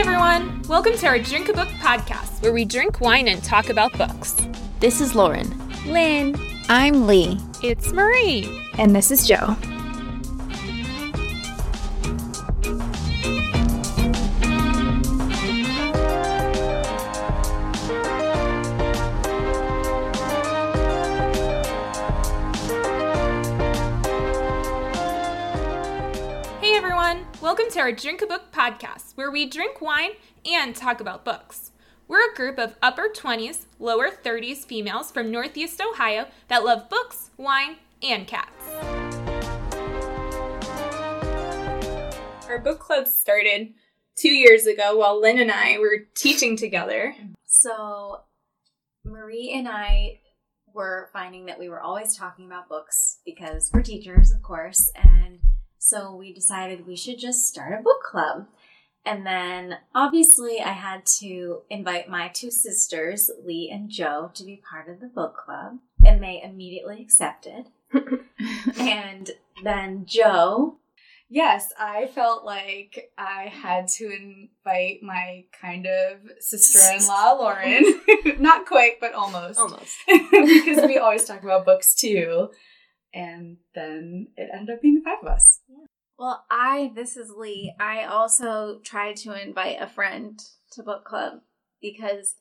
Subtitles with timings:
[0.00, 0.62] everyone!
[0.62, 4.34] Welcome to our Drink a Book podcast, where we drink wine and talk about books.
[4.78, 5.46] This is Lauren.
[5.84, 6.36] Lynn.
[6.70, 7.38] I'm Lee.
[7.62, 8.48] It's Marie.
[8.78, 9.58] And this is Joe.
[27.50, 30.10] Welcome to our Drink a Book podcast, where we drink wine
[30.46, 31.72] and talk about books.
[32.06, 37.30] We're a group of upper 20s, lower 30s females from Northeast Ohio that love books,
[37.36, 38.68] wine, and cats.
[42.48, 43.74] Our book club started
[44.16, 47.16] two years ago while Lynn and I were teaching together.
[47.46, 48.20] So,
[49.04, 50.20] Marie and I
[50.72, 55.40] were finding that we were always talking about books because we're teachers, of course, and
[55.80, 58.46] so we decided we should just start a book club.
[59.04, 64.62] And then obviously I had to invite my two sisters, Lee and Joe, to be
[64.70, 65.78] part of the book club.
[66.04, 67.68] And they immediately accepted.
[68.78, 69.30] and
[69.64, 70.76] then Joe,
[71.32, 77.84] Yes, I felt like I had to invite my kind of sister in law, Lauren.
[78.40, 79.60] Not quite, but almost.
[79.60, 79.94] almost.
[80.08, 82.50] because we always talk about books too.
[83.12, 85.60] And then it ended up being the five of us.
[86.18, 87.74] Well, I, this is Lee.
[87.80, 90.38] I also tried to invite a friend
[90.72, 91.40] to book club
[91.80, 92.34] because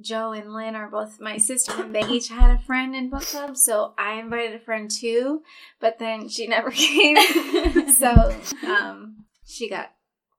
[0.00, 3.22] Joe and Lynn are both my sisters and they each had a friend in book
[3.22, 3.56] club.
[3.56, 5.42] So I invited a friend too,
[5.80, 7.16] but then she never came.
[7.92, 8.34] so
[8.66, 9.92] um, she got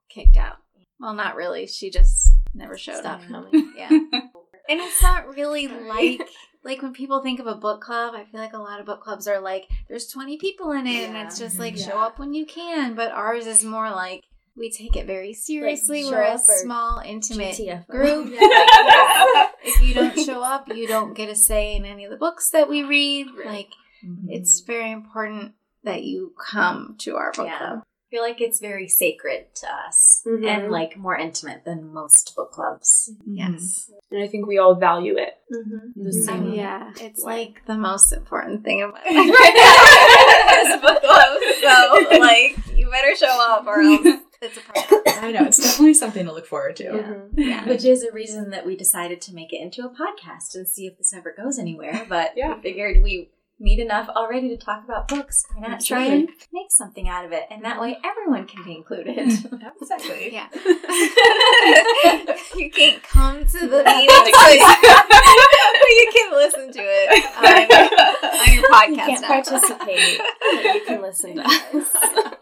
[0.09, 0.57] kicked out.
[0.99, 1.67] Well, not really.
[1.67, 3.27] She just never showed Stop up.
[3.27, 3.73] coming.
[3.75, 3.89] Yeah.
[3.89, 6.21] And it's not really like
[6.63, 9.01] like when people think of a book club, I feel like a lot of book
[9.01, 11.89] clubs are like there's 20 people in it and it's just like Yeah.
[11.89, 14.23] show up when you can, but ours is more like
[14.55, 16.03] we take it very seriously.
[16.03, 17.87] show We're a small intimate GTFO.
[17.87, 18.29] group.
[18.33, 18.39] Yeah.
[18.39, 19.47] Like, yeah.
[19.65, 22.49] If you don't show up, you don't get a say in any of the books
[22.51, 23.27] that we read.
[23.45, 23.69] Like
[24.05, 24.29] mm-hmm.
[24.29, 25.53] it's very important
[25.83, 27.57] that you come to our book Yeah.
[27.57, 27.79] club.
[27.79, 30.35] I feel like it's very sacred to us Mhm.
[30.47, 30.71] and mm-hmm.
[30.71, 33.11] like more intimate than most book clubs.
[33.25, 33.89] Yes.
[34.11, 35.33] And I think we all value it.
[35.95, 36.91] The I same mean, yeah.
[36.99, 37.45] It's way.
[37.45, 40.63] like the most important thing in my life.
[40.63, 44.01] This book club, so like you better show up or else
[44.41, 45.01] it's a problem.
[45.23, 46.83] I know, it's definitely something to look forward to.
[46.91, 47.29] Mhm.
[47.37, 47.67] Yeah.
[47.67, 50.85] Which is a reason that we decided to make it into a podcast and see
[50.87, 52.05] if this ever goes anywhere.
[52.09, 52.55] But Yeah.
[52.55, 53.29] we figured we
[53.63, 55.45] meet enough already to talk about books.
[55.55, 57.45] Why not try and make something out of it?
[57.49, 58.05] And that way mm-hmm.
[58.05, 59.17] everyone can be included.
[59.81, 60.31] Exactly.
[60.33, 60.47] Yeah.
[62.55, 64.31] you can't come to the meeting, but
[65.89, 67.45] you can listen to it on,
[68.39, 68.89] on your podcast.
[68.89, 69.27] You can't now.
[69.27, 71.89] participate, but you can listen to us.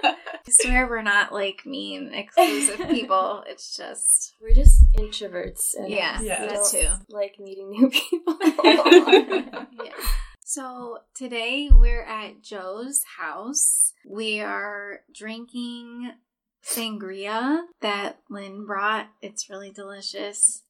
[0.04, 0.16] I
[0.50, 3.44] swear we're not like mean, exclusive people.
[3.48, 5.76] It's just We're just introverts.
[5.76, 6.42] And yeah, Yeah.
[6.42, 6.90] we that don't too.
[7.10, 8.38] Like meeting new people.
[9.84, 9.94] Yeah.
[10.54, 13.94] So today we're at Joe's house.
[14.06, 16.12] We are drinking
[16.62, 19.08] sangria that Lynn brought.
[19.22, 20.64] It's really delicious.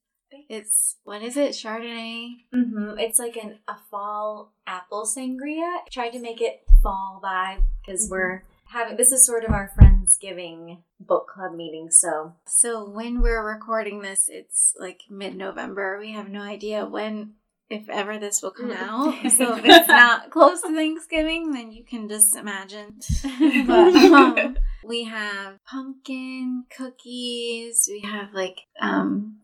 [0.47, 1.53] It's what is it?
[1.53, 2.44] Chardonnay.
[2.53, 5.80] hmm It's like an a fall apple sangria.
[5.90, 10.78] Tried to make it fall vibe because we're having this is sort of our friendsgiving
[11.00, 11.90] book club meeting.
[11.90, 15.97] So So when we're recording this, it's like mid-November.
[16.00, 17.34] We have no idea when,
[17.72, 19.16] if ever, this will come out.
[19.32, 23.00] So if it's not close to Thanksgiving, then you can just imagine.
[23.68, 27.88] But um, we have pumpkin cookies.
[27.90, 29.38] We have like um,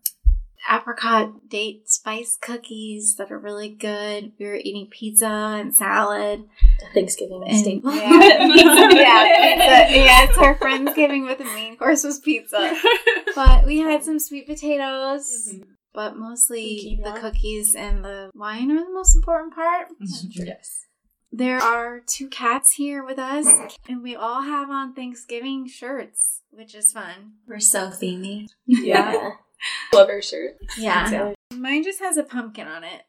[0.69, 4.33] apricot date spice cookies that are really good.
[4.39, 6.43] We were eating pizza and salad.
[6.93, 7.91] Thanksgiving And- staple.
[7.95, 8.95] yeah, pizza.
[8.97, 12.75] Yeah, it's our Friendsgiving, but the main course was pizza.
[13.35, 15.53] But we had some sweet potatoes,
[15.93, 17.13] but mostly Quinoa.
[17.15, 19.87] the cookies and the wine are the most important part.
[19.99, 20.85] yes.
[21.31, 23.47] There are two cats here with us,
[23.89, 27.33] and we all have on Thanksgiving shirts, which is fun.
[27.47, 28.47] we're so themey.
[28.65, 29.31] Yeah.
[29.93, 30.55] Love our shirt.
[30.77, 31.33] Yeah.
[31.53, 33.01] Mine just has a pumpkin on it.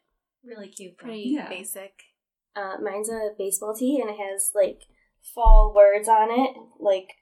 [0.43, 0.97] Really cute.
[0.99, 1.05] though.
[1.05, 1.47] Pretty Yeah.
[1.47, 1.93] basic.
[2.55, 4.81] Uh, mine's a baseball tee and it has like
[5.21, 7.13] fall words on it, like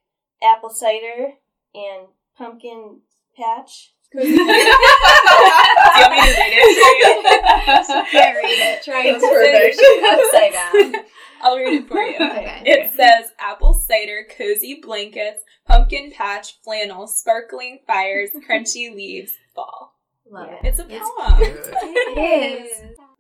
[0.41, 1.33] apple cider
[1.75, 3.01] and pumpkin
[3.35, 3.93] patch.
[4.13, 8.07] Do you want me to read it?
[8.11, 8.83] Can't read it.
[8.83, 9.79] Trying That's to perfect.
[10.09, 10.95] upside down.
[11.41, 12.15] I'll read it for you.
[12.15, 12.61] Okay.
[12.65, 19.93] It says apple cider, cozy blankets, pumpkin patch, flannel, sparkling fires, crunchy leaves, fall.
[20.29, 20.59] Love it.
[20.63, 21.41] It's a It's poem.
[21.41, 22.71] It is.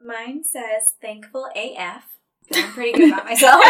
[0.03, 2.03] Mine says thankful AF.
[2.53, 3.61] I'm pretty good about myself.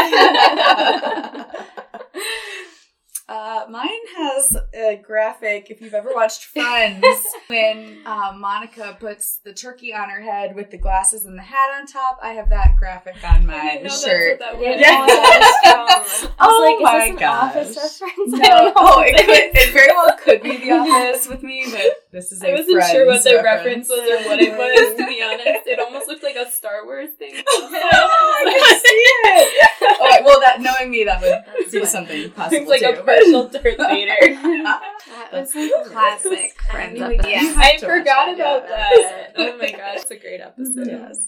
[3.30, 5.70] Uh, mine has a graphic.
[5.70, 7.06] If you've ever watched Friends,
[7.48, 11.70] when um, Monica puts the turkey on her head with the glasses and the hat
[11.78, 14.40] on top, I have that graphic on my shirt.
[14.40, 14.78] that Yeah.
[14.80, 15.06] Yeah.
[15.08, 17.56] I was Oh is this an my gosh.
[17.56, 18.34] office reference?
[18.34, 21.44] I No, don't know oh, it, could, it very well could be The Office with
[21.44, 21.82] me, but
[22.18, 25.06] this is a I wasn't sure what the reference was or what it was, to
[25.06, 25.68] be honest.
[25.68, 27.34] It almost looked like a Star Wars thing.
[27.48, 30.00] oh, I can see it.
[30.02, 33.00] All right, well, that knowing me, that would be something possible It's like too.
[33.02, 34.18] a partial Darth Vader.
[34.34, 37.26] That was like a classic I Friends knew episode.
[37.26, 37.30] it.
[37.30, 37.54] Yeah.
[37.56, 39.34] I forgot about that, that.
[39.38, 40.88] Oh my god, it's a great episode.
[40.88, 41.20] Yes.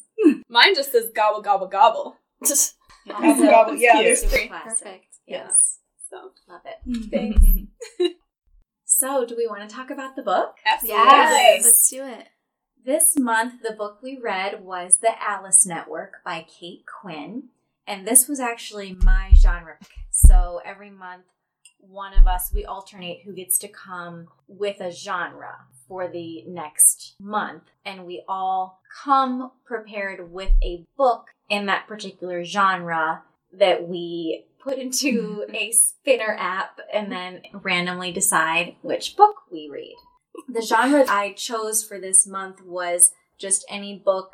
[0.50, 2.16] Mine just says gobble gobble gobble.
[2.46, 2.76] Just
[3.08, 3.76] Gobble, gobble.
[3.76, 4.48] Yeah, Super there's three.
[4.48, 4.78] classic.
[4.84, 5.06] Perfect.
[5.28, 5.78] Yes.
[6.10, 7.10] So Love it.
[7.12, 8.12] thanks.
[9.00, 10.58] So, do we want to talk about the book?
[10.66, 11.06] Absolutely.
[11.06, 11.64] Yes.
[11.64, 12.28] Let's do it.
[12.86, 17.44] This month, the book we read was The Alice Network by Kate Quinn.
[17.88, 19.88] And this was actually my genre pick.
[20.12, 21.24] So every month,
[21.80, 27.16] one of us, we alternate who gets to come with a genre for the next
[27.22, 27.64] month.
[27.86, 33.24] And we all come prepared with a book in that particular genre
[33.58, 35.56] that we put into mm-hmm.
[35.56, 39.96] a spinner app and then randomly decide which book we read.
[40.48, 44.34] The genre I chose for this month was just any book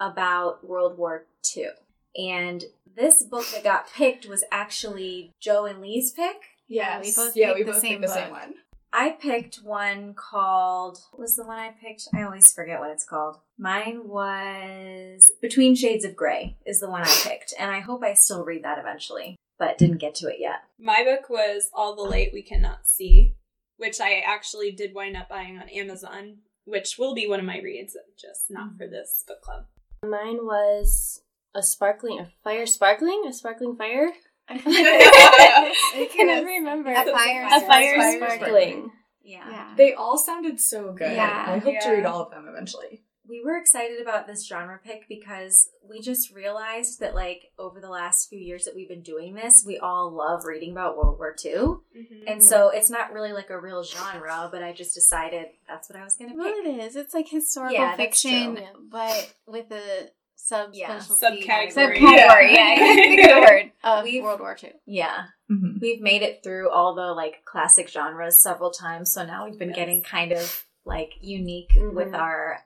[0.00, 1.26] about World War
[1.56, 1.68] II.
[2.16, 2.64] And
[2.96, 6.36] this book that got picked was actually Joe and Lee's pick.
[6.68, 7.04] Yes.
[7.04, 8.54] we both yeah, we both picked the same one.
[8.92, 12.08] I picked one called what was the one I picked?
[12.14, 13.38] I always forget what it's called.
[13.58, 18.14] Mine was Between Shades of Grey is the one I picked, and I hope I
[18.14, 20.62] still read that eventually, but didn't get to it yet.
[20.78, 23.34] My book was All the Light We Cannot See,
[23.76, 27.60] which I actually did wind up buying on Amazon, which will be one of my
[27.60, 29.66] reads, just not for this book club.
[30.04, 31.22] mine was
[31.54, 34.10] a sparkling, a fire sparkling, a sparkling fire,
[34.48, 36.90] I can never remember.
[36.90, 38.90] A A fire, a fire Fire sparkling.
[39.22, 39.50] Yeah.
[39.50, 39.74] Yeah.
[39.76, 41.12] They all sounded so good.
[41.12, 41.46] Yeah.
[41.48, 43.02] I hope to read all of them eventually.
[43.28, 47.88] We were excited about this genre pick because we just realized that, like, over the
[47.90, 51.34] last few years that we've been doing this, we all love reading about World War
[51.44, 51.52] II.
[51.52, 52.28] Mm-hmm.
[52.28, 55.98] And so it's not really like a real genre, but I just decided that's what
[55.98, 56.66] I was going to Well, pick.
[56.66, 56.96] it is.
[56.96, 58.58] It's like historical Yeah, fiction,
[58.90, 61.72] but with a sub Yeah, specialty subcategory.
[61.72, 62.74] Subcategory, yeah.
[62.76, 64.72] I couldn't of word of We've- World War II.
[64.86, 65.24] Yeah.
[65.50, 65.78] Mm-hmm.
[65.80, 69.68] We've made it through all the like classic genres several times, so now we've been
[69.68, 69.76] Yes.
[69.76, 71.94] getting kind of like unique Mhm.
[71.94, 72.60] with our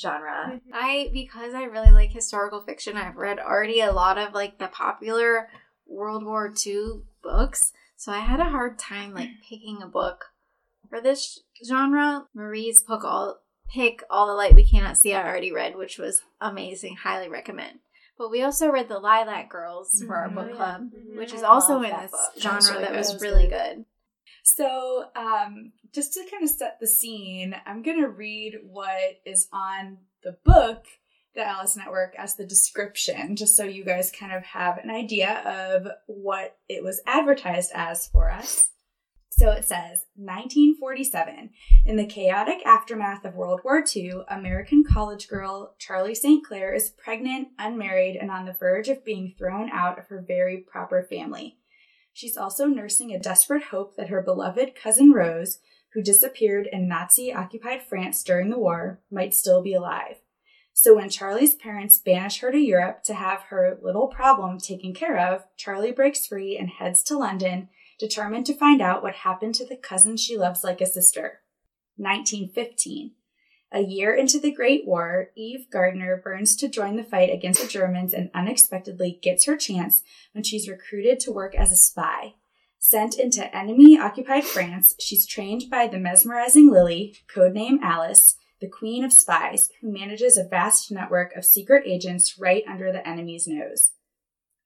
[0.00, 0.60] genre.
[0.72, 2.96] I because I really like historical fiction.
[2.96, 5.48] I've read already a lot of like the popular
[5.86, 10.26] World War II books, so I had a hard time like picking a book
[10.88, 12.26] for this genre.
[12.34, 13.40] Marie's book all
[13.72, 15.14] pick all the light we cannot see.
[15.14, 16.96] I already read, which was amazing.
[17.02, 17.80] Highly recommend.
[18.18, 20.56] But we also read the Lilac Girls for our book yeah.
[20.56, 21.16] club, Mhm.
[21.16, 22.98] which is I also in this genre really that good.
[22.98, 23.84] was That really really good.
[24.56, 29.46] So, um, just to kind of set the scene, I'm going to read what is
[29.52, 30.86] on the book,
[31.36, 35.38] The Alice Network, as the description, just so you guys kind of have an idea
[35.46, 38.70] of what it was advertised as for us.
[39.28, 41.50] So it says 1947.
[41.86, 46.44] In the chaotic aftermath of World War II, American college girl Charlie St.
[46.44, 50.58] Clair is pregnant, unmarried, and on the verge of being thrown out of her very
[50.58, 51.59] proper family.
[52.12, 55.58] She's also nursing a desperate hope that her beloved cousin Rose,
[55.92, 60.16] who disappeared in Nazi occupied France during the war, might still be alive.
[60.72, 65.18] So when Charlie's parents banish her to Europe to have her little problem taken care
[65.18, 69.66] of, Charlie breaks free and heads to London, determined to find out what happened to
[69.66, 71.40] the cousin she loves like a sister.
[71.96, 73.12] 1915.
[73.72, 77.68] A year into the Great War, Eve Gardner burns to join the fight against the
[77.68, 82.34] Germans and unexpectedly gets her chance when she's recruited to work as a spy.
[82.80, 89.04] Sent into enemy occupied France, she's trained by the mesmerizing Lily, codename Alice, the queen
[89.04, 93.92] of spies, who manages a vast network of secret agents right under the enemy's nose.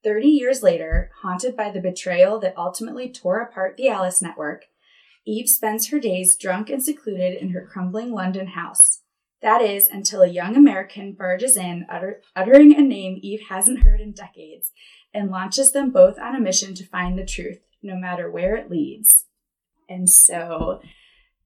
[0.03, 4.65] Thirty years later, haunted by the betrayal that ultimately tore apart the Alice network,
[5.26, 9.00] Eve spends her days drunk and secluded in her crumbling London house.
[9.43, 14.00] That is, until a young American barges in, utter- uttering a name Eve hasn't heard
[14.00, 14.73] in decades,
[15.12, 18.71] and launches them both on a mission to find the truth, no matter where it
[18.71, 19.25] leads.
[19.88, 20.81] And so,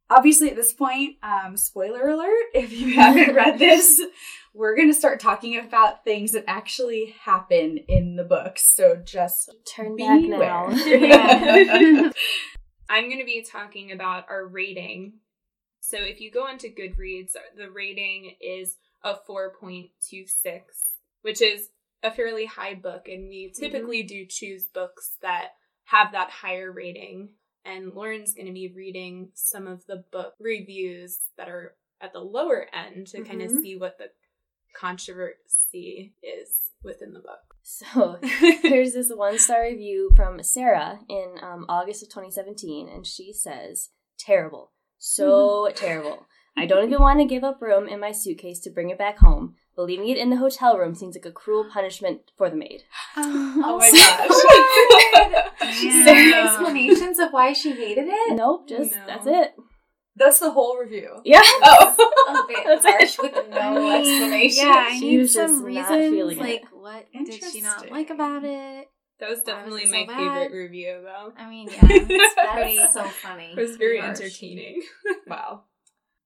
[0.09, 4.01] obviously, at this point, um, spoiler alert if you haven't read this,
[4.55, 8.59] we're going to start talking about things that actually happen in the book.
[8.59, 10.69] So just Turn back now.
[12.89, 15.15] I'm going to be talking about our rating.
[15.81, 19.91] So if you go into Goodreads, the rating is a 4.26,
[21.23, 21.69] which is
[22.03, 23.09] a fairly high book.
[23.09, 23.63] And we mm-hmm.
[23.63, 25.51] typically do choose books that
[25.85, 27.31] have that higher rating.
[27.65, 32.21] and Lauren's going to be reading some of the book reviews that are at the
[32.21, 33.61] lower end to kind of mm-hmm.
[33.61, 34.07] see what the
[34.75, 37.57] controversy is within the book.
[37.71, 38.17] So
[38.63, 43.91] There's this one star review from Sarah in um, August of 2017, and she says,
[44.19, 44.73] Terrible.
[44.97, 46.27] So terrible.
[46.57, 49.19] I don't even want to give up room in my suitcase to bring it back
[49.19, 52.57] home, but leaving it in the hotel room seems like a cruel punishment for the
[52.57, 52.85] maid.
[53.17, 55.75] Oh my gosh.
[55.77, 56.05] Is Yeah.
[56.05, 58.35] there explanations of why she hated it?
[58.35, 59.03] Nope, just No.
[59.07, 59.55] that's it.
[60.17, 61.21] That's the whole review.
[61.25, 61.41] Yeah.
[61.45, 61.95] Oh.
[62.29, 63.23] A bit That's harsh it.
[63.23, 64.67] with no mean, explanation.
[64.67, 66.11] Yeah, I She need was just some not reasons.
[66.11, 66.43] feeling it.
[66.43, 68.89] Like, what did she not like about it?
[69.21, 71.33] That was Why was definitely so my favorite review, though.
[71.37, 72.77] I mean, yeah, it's pretty.
[72.77, 73.55] That's so funny.
[73.57, 74.21] It was very Harsh.
[74.21, 74.83] entertaining.
[75.27, 75.65] Wow.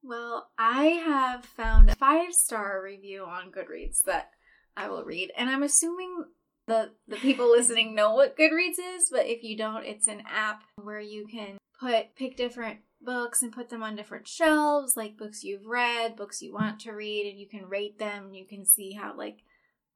[0.05, 4.31] Well, I have found a five star review on Goodreads that
[4.77, 6.25] I will read, and I'm assuming
[6.67, 10.63] the the people listening know what Goodreads is, but if you don't, it's an app
[10.77, 15.43] where you can put pick different books and put them on different shelves, like books
[15.43, 18.27] you've read, books you want to read, and you can rate them.
[18.27, 19.39] And you can see how like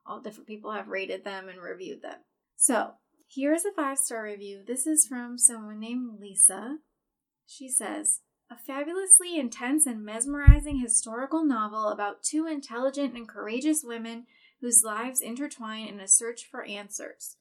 [0.06, 2.18] all different people have rated them and reviewed them.
[2.56, 2.92] So
[3.34, 4.62] here's a five star review.
[4.66, 6.78] This is from someone named Lisa.
[7.46, 8.20] She says,
[8.50, 14.26] a fabulously intense and mesmerizing historical novel about two intelligent and courageous women
[14.60, 17.36] whose lives intertwine in a search for answers.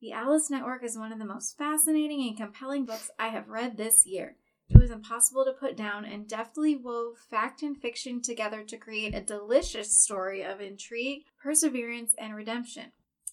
[0.00, 3.76] The Alice Network is one of the most fascinating and compelling books I have read
[3.76, 4.36] this year.
[4.70, 9.14] It was impossible to put down and deftly wove fact and fiction together to create
[9.14, 12.92] a delicious story of intrigue, perseverance, and redemption.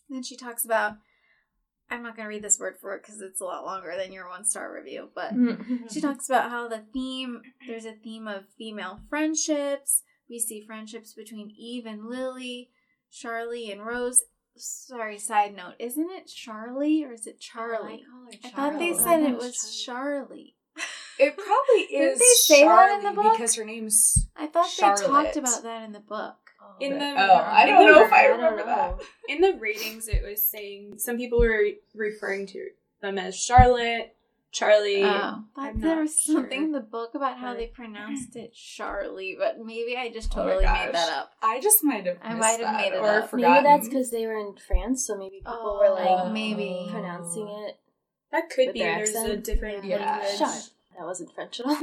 [0.09, 0.97] Then she talks about
[1.89, 4.11] I'm not going to read this word for it because it's a lot longer than
[4.11, 5.87] your one star review, but mm-hmm.
[5.89, 10.03] she talks about how the theme there's a theme of female friendships.
[10.29, 12.71] We see friendships between Eve and Lily,
[13.11, 14.23] Charlie and Rose.
[14.57, 18.03] Sorry, side note, isn't it Charlie or is it Charlie?
[18.43, 20.56] I thought they said it thought was Charlie.
[21.19, 23.33] It probably Didn't is they say that in the book?
[23.33, 26.35] because her name's I thought they talked about that in the book.
[26.61, 28.99] Oh, in the Oh, I in don't the- know if I I remember that.
[29.29, 31.63] In the ratings, it was saying some people were
[31.95, 32.69] referring to
[33.01, 34.15] them as Charlotte,
[34.51, 35.03] Charlie.
[35.03, 39.35] Oh, but there not was something in the book about how they pronounced it Charlie,
[39.39, 41.31] but maybe I just Oh totally made that up.
[41.41, 43.29] I just might have I might have made it or up.
[43.29, 43.63] forgotten.
[43.63, 46.87] Maybe that's because they were in France, so maybe people were like Oh, maybe.
[46.91, 47.79] pronouncing it.
[48.31, 48.79] that could be.
[48.79, 49.97] their There's a different Yeah.
[50.17, 50.37] language.
[50.37, 50.69] Shut.
[50.97, 51.75] That wasn't French at all.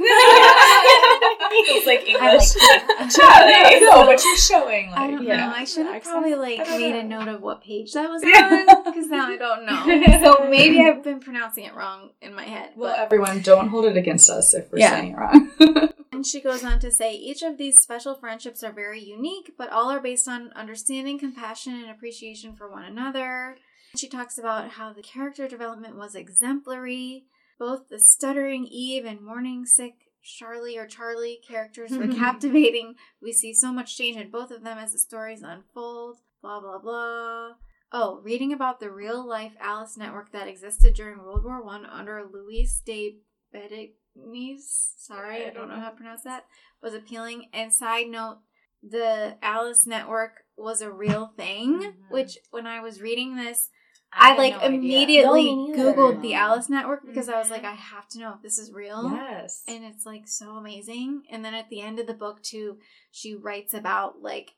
[1.65, 2.55] He's like I English.
[2.55, 5.53] like no, but you're showing like I don't yeah, know.
[5.55, 9.07] I should have probably like made a note of what page that was on because
[9.07, 9.85] now I don't know.
[10.21, 12.71] So maybe I've been pronouncing it wrong in my head.
[12.75, 14.89] Well, But everyone, don't hold it against us if we're Yeah.
[14.91, 15.89] saying it wrong.
[16.11, 19.69] and she goes on to say each of these special friendships are very unique, but
[19.71, 23.55] all are based on understanding, compassion, and appreciation for one another.
[23.95, 27.23] She talks about how the character development was exemplary.
[27.57, 29.93] Both the stuttering Eve and morning sick
[30.23, 32.95] Charlie or Charlie characters were captivating.
[33.21, 36.17] We see so much change in both of them as the stories unfold.
[36.41, 37.51] Blah blah blah.
[37.91, 42.23] Oh, reading about the real life Alice network that existed during World War One under
[42.31, 43.17] Louise de
[43.53, 44.93] Bedigues.
[44.97, 46.45] Sorry, I don't know how to pronounce that.
[46.81, 47.45] Was appealing.
[47.53, 48.39] And side note,
[48.83, 51.79] the Alice network was a real thing.
[51.81, 51.93] Mhm.
[52.09, 53.69] Which when I was reading this,
[54.17, 55.73] I I, like no immediately No.
[55.75, 58.71] Googled the Alice Network because I was like, I have to know if this is
[58.71, 59.11] real.
[59.11, 59.63] yes.
[59.67, 61.23] And it's like so amazing.
[61.31, 62.77] And then at the end of the book, too,
[63.11, 64.51] she writes about like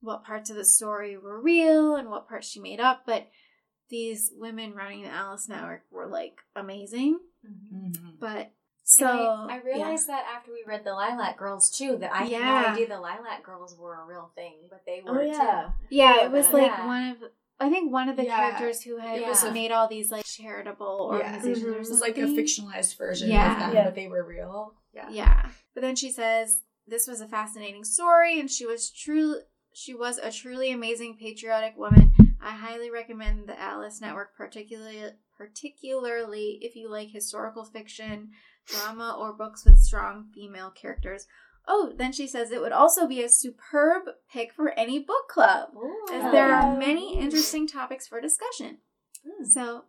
[0.00, 3.02] what parts of the story were real and what parts she made up.
[3.06, 3.28] But
[3.88, 7.18] these women running the Alice Network were like amazing.
[7.44, 8.18] Mhm.
[8.20, 8.52] But
[8.84, 9.06] So so
[9.50, 12.72] I, I realized that after we read the Lilac Girls too, that I had no
[12.72, 15.70] idea the Lilac Girls were a real thing, but they Oh, were yeah.
[15.90, 16.86] yeah, Yeah, it was like yeah.
[16.86, 17.16] one of.
[17.60, 18.36] I think one of the Yeah.
[18.36, 21.18] characters who had It was a- made all these like charitable Yeah.
[21.26, 21.74] organizations or mm-hmm.
[21.84, 23.52] It was like a fictionalized version Yeah.
[23.52, 23.84] of them, Yeah.
[23.84, 24.74] but they were real.
[24.94, 25.08] Yeah.
[25.10, 25.50] Yeah.
[25.74, 29.36] But then she says this was a fascinating story and she was true
[29.72, 32.10] she was a truly amazing patriotic woman.
[32.42, 38.30] I highly recommend the Alice Network particularly particularly if you like historical fiction,
[38.66, 41.26] drama or books with strong female characters.
[41.68, 44.02] Oh, then she says it would also be a superb
[44.32, 45.68] pick for any book club
[46.12, 48.78] as there are many interesting topics for discussion.
[49.24, 49.44] Hmm.
[49.44, 49.84] So,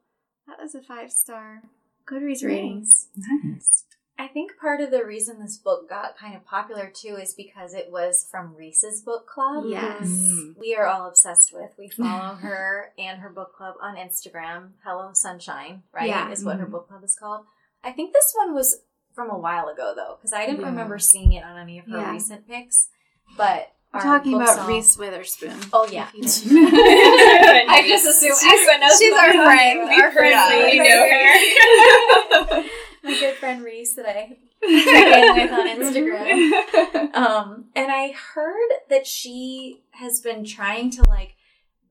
[0.48, 1.64] that was a 5-star
[2.06, 3.08] Goodreads ratings.
[3.16, 3.86] Nice.
[4.20, 7.74] I think part of the reason this book got kind of popular too is because
[7.74, 9.64] it was from Reese's book club.
[9.68, 10.08] Yes.
[10.08, 10.58] Mm.
[10.60, 11.72] We are all obsessed with.
[11.80, 14.72] We follow her and her book club on Instagram.
[14.84, 16.08] Hello Sunshine, right?
[16.08, 16.30] Yeah.
[16.30, 16.72] Is what her Mhm.
[16.72, 17.46] book club is called.
[17.84, 18.82] I think this one was
[19.14, 20.68] from a while ago though, because I didn't Yeah.
[20.68, 22.12] remember seeing it on any of her Yeah.
[22.12, 22.88] recent pics.
[23.38, 25.58] But We're talking about all- Reese Witherspoon.
[25.74, 26.08] Oh yeah.
[26.14, 27.74] If you don't know.
[27.74, 29.90] I just assume everyone knows she's our friend.
[29.90, 30.30] Our friend.
[30.32, 30.66] Yeah.
[30.66, 32.64] We know her.
[33.04, 37.16] My good friend Reese that I with on Instagram.
[37.16, 41.36] Um, and I heard that she has been trying to like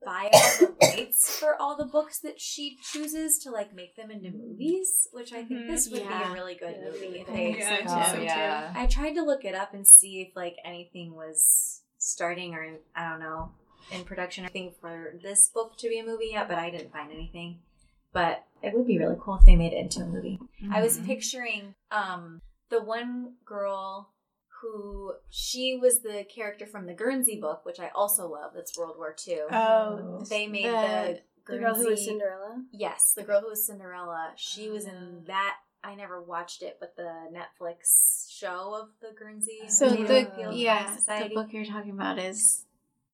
[0.03, 4.31] buy the rights for all the books that she chooses to like make them into
[4.31, 5.67] movies, which I think Mhm.
[5.67, 6.99] this would be a really good Yeah, movie.
[7.07, 8.15] really if they Yeah, so I too.
[8.17, 8.73] so, yeah.
[8.75, 13.09] I tried to look it up and see if like anything was starting or I
[13.09, 13.51] don't know
[13.91, 16.91] in production or anything for this book to be a movie yet, but I didn't
[16.91, 17.59] find anything.
[18.13, 20.39] But it would be really cool if they made it into a movie.
[20.71, 21.05] I was Mhm.
[21.05, 24.13] picturing um the one girl
[24.61, 28.51] who she was the character from the Guernsey book, which I also love.
[28.55, 29.39] That's World War II.
[29.51, 32.63] Oh, oh, they made the- the, The girl who was Cinderella.
[32.71, 34.33] Yes, the girl who was Cinderella.
[34.35, 34.89] She was Oh.
[34.91, 35.57] in that.
[35.83, 39.61] I never watched it, but the Netflix show of the Guernsey.
[39.67, 41.29] So Potato the Peel yeah, Society.
[41.29, 42.65] the book you're talking about is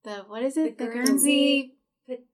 [0.03, 0.77] the what is it?
[0.77, 1.73] The The, Guernsey-
[2.07, 2.25] Guernsey,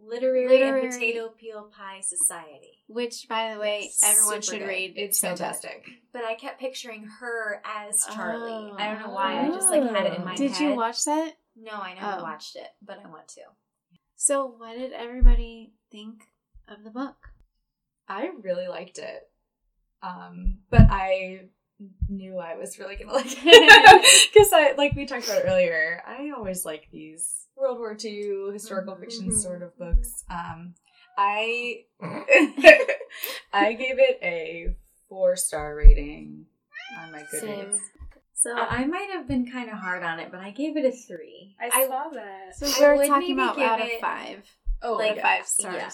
[0.00, 2.75] Literary, Literary- and Potato Peel Pie Society.
[2.86, 4.68] Which by the way, Yes, everyone should good.
[4.68, 4.94] read.
[4.96, 5.38] It's so good.
[5.38, 5.86] fantastic.
[6.12, 8.70] But I kept picturing her as Charlie.
[8.72, 8.76] Oh.
[8.78, 9.40] I don't know why.
[9.44, 10.38] I just like had it in my mind.
[10.38, 10.60] Did head.
[10.60, 11.32] you watch that?
[11.56, 12.22] No, I never Oh.
[12.22, 13.42] watched it, but I want to.
[14.16, 16.22] So what did everybody think
[16.68, 17.16] of the book?
[18.08, 19.28] I really liked it.
[20.02, 21.48] Um, but I
[22.08, 23.32] knew I was really gonna like it.
[24.32, 28.94] Because I like we talked about earlier, I always like these World War II historical
[28.94, 29.00] Mhm.
[29.00, 30.24] fiction sort of books.
[30.30, 30.74] Um
[31.16, 31.84] I
[33.52, 34.74] I gave it a
[35.08, 36.46] four star rating
[37.00, 37.40] on my Goodreads.
[37.40, 37.78] Same.
[38.34, 40.92] So I might have been kind of hard on it, but I gave it a
[40.92, 41.56] three.
[41.60, 42.54] I saw that.
[42.56, 44.44] So I we're would talking about out it- of five.
[44.82, 45.22] Oh, Like, yeah.
[45.22, 45.74] five stars.
[45.76, 45.90] yeah.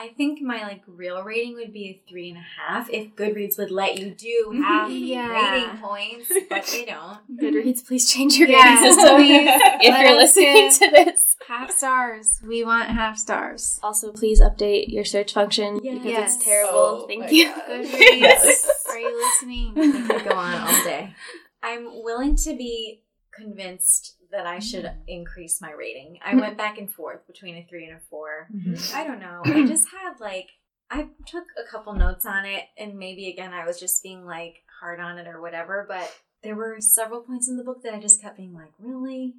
[0.00, 3.58] I think my like real rating would be a three and a half if Goodreads
[3.58, 5.28] would let you do half Yeah.
[5.52, 7.18] rating points, but they don't.
[7.36, 9.48] Goodreads, please change your Yeah, rating system please
[9.80, 11.34] if you're listening to this.
[11.48, 12.40] Half stars.
[12.46, 13.80] We want half stars.
[13.82, 16.36] Also, please update your search function because Yes.
[16.36, 16.78] it's terrible.
[16.78, 17.46] Oh Thank you.
[17.46, 17.64] God.
[17.68, 18.20] Goodreads.
[18.20, 18.68] Yes.
[18.90, 19.72] Are you listening?
[19.76, 21.12] I could go on all day.
[21.62, 26.18] I'm willing to be convinced that I should increase my rating.
[26.24, 28.48] I went back and forth between a three and a four.
[28.54, 28.94] Mhm.
[28.94, 29.42] I don't know.
[29.44, 30.48] I just had like
[30.90, 34.56] I took a couple notes on it, and maybe again I was just being like
[34.80, 35.84] hard on it or whatever.
[35.88, 36.10] But
[36.42, 39.34] there were several points in the book that I just kept being like, really.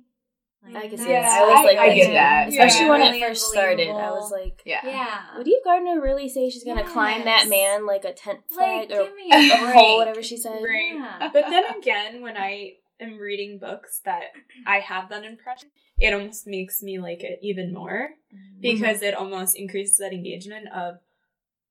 [0.61, 1.41] Like, I can see that's- that.
[1.41, 2.49] I was like, I get that.
[2.49, 2.89] especially Yeah.
[2.89, 3.87] when Really it first started.
[3.91, 4.81] I was like, Yeah.
[4.83, 5.37] Yeah.
[5.37, 9.03] would Eve Gardner really say she's gonna climb that man like a tent Like, or
[9.05, 9.73] give me a a break.
[9.73, 10.61] hole, whatever she said?
[10.61, 10.95] Right.
[10.95, 11.29] Yeah.
[11.31, 14.23] But then again, when I am reading books that
[14.65, 18.61] I have that impression, it almost makes me like it even more mm-hmm.
[18.61, 20.95] because it almost increases that engagement of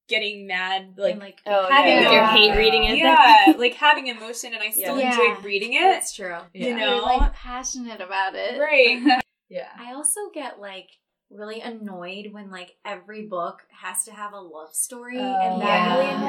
[0.09, 2.97] getting mad, like, And, like Oh, Having yeah, if a- hate reading it.
[2.99, 5.11] yeah, like having emotion, and I still Yeah.
[5.11, 5.83] enjoyed reading it.
[5.83, 6.39] That's true.
[6.55, 6.77] You Yeah.
[6.77, 8.59] know, You're like passionate about it.
[8.59, 9.21] right?
[9.51, 9.69] Yeah.
[9.79, 10.91] I also get like
[11.31, 15.95] really annoyed when like every book has to have a love story, Oh, and that
[15.97, 16.23] really yeah.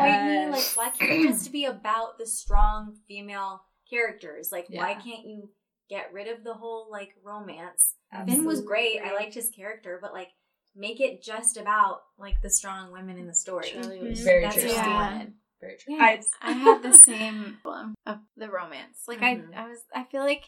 [0.46, 0.52] annoyed me.
[0.58, 4.52] Like, why can't it just be about the strong female characters?
[4.52, 5.49] Like, why can't you
[5.89, 7.95] get rid of the whole like romance?
[8.25, 8.99] Finn was great.
[9.02, 10.30] I liked his character, but like
[10.75, 13.69] make it just about like the strong women in the story.
[13.73, 14.69] Charlie was Very That's true.
[14.69, 15.25] what I Yeah.
[15.62, 15.97] Very true.
[15.99, 19.04] I, I had the same problem of the romance.
[19.08, 19.54] Like Mhm.
[19.56, 20.45] I, I was, I feel like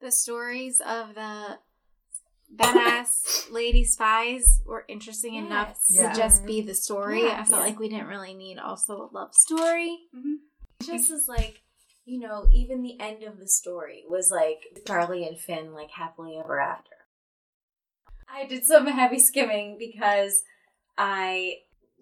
[0.00, 1.58] the stories of the
[2.54, 6.12] badass lady spies were interesting enough Yeah.
[6.12, 7.22] to just be the story.
[7.22, 7.48] I Yes.
[7.50, 9.98] felt like we didn't really need also a love story.
[10.82, 11.62] just is like
[12.04, 16.36] you know even the end of the story was like charlie and finn like happily
[16.36, 16.90] ever after
[18.32, 20.42] i did some heavy skimming because
[20.98, 21.54] i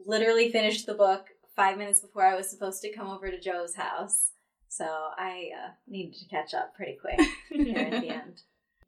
[0.06, 3.74] literally finished the book five minutes before i was supposed to come over to joe's
[3.74, 4.30] house
[4.68, 4.84] so
[5.18, 8.42] i uh, needed to catch up pretty quick here at the end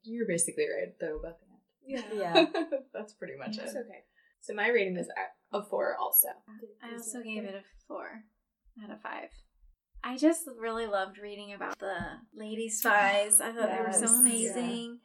[0.04, 2.04] You're basically right though about the end.
[2.14, 2.46] Yeah.
[2.94, 3.84] That's pretty much It's it.
[3.86, 4.04] okay.
[4.40, 6.28] So my rating is a a four, also.
[6.82, 8.24] I also gave it a four
[8.82, 9.28] out of five.
[10.04, 11.94] I just really loved reading about the
[12.34, 13.40] lady spies.
[13.40, 14.20] I thought they were Yes, so yeah.
[14.20, 14.98] amazing.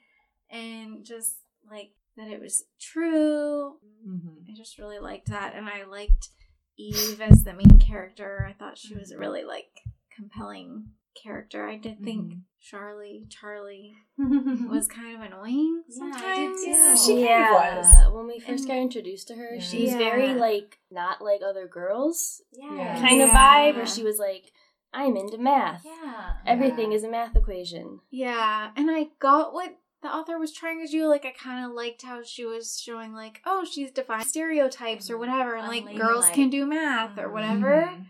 [0.50, 1.36] And just
[1.70, 3.76] like that it was true.
[4.08, 4.50] Mm-hmm.
[4.50, 5.54] I just really liked that.
[5.56, 6.30] And I liked
[6.78, 8.46] Eve as the main character.
[8.50, 9.70] I thought she was a really like
[10.16, 10.90] compelling
[11.22, 11.68] character.
[11.68, 12.42] I did think Mhm.
[12.62, 16.66] Charlie, Charlie was kind of annoying Yeah, I did sometimes.
[16.66, 16.98] too.
[17.06, 18.14] She kind of yeah, was.
[18.14, 19.62] when we first And- got introduced to her, Yeah.
[19.62, 19.98] she was Yeah.
[20.00, 23.00] very like not like other girls Yeah.
[23.00, 23.72] kind of Yeah.
[23.72, 24.52] vibe, where she was like,
[24.94, 25.84] "I'm into math.
[25.86, 26.98] yeah Everything Yeah.
[26.98, 31.08] is a math equation." Yeah, and I got what the author was trying to do.
[31.08, 35.18] Like, I kind of liked how she was showing, like, oh, she's defying stereotypes or
[35.18, 36.34] whatever, and like girls Unladylike.
[36.34, 37.34] can do math or Mhm.
[37.34, 37.92] whatever.
[37.98, 38.06] Mhm.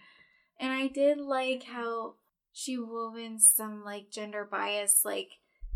[0.60, 2.16] And I did like how
[2.52, 5.30] she wove in some like gender bias, like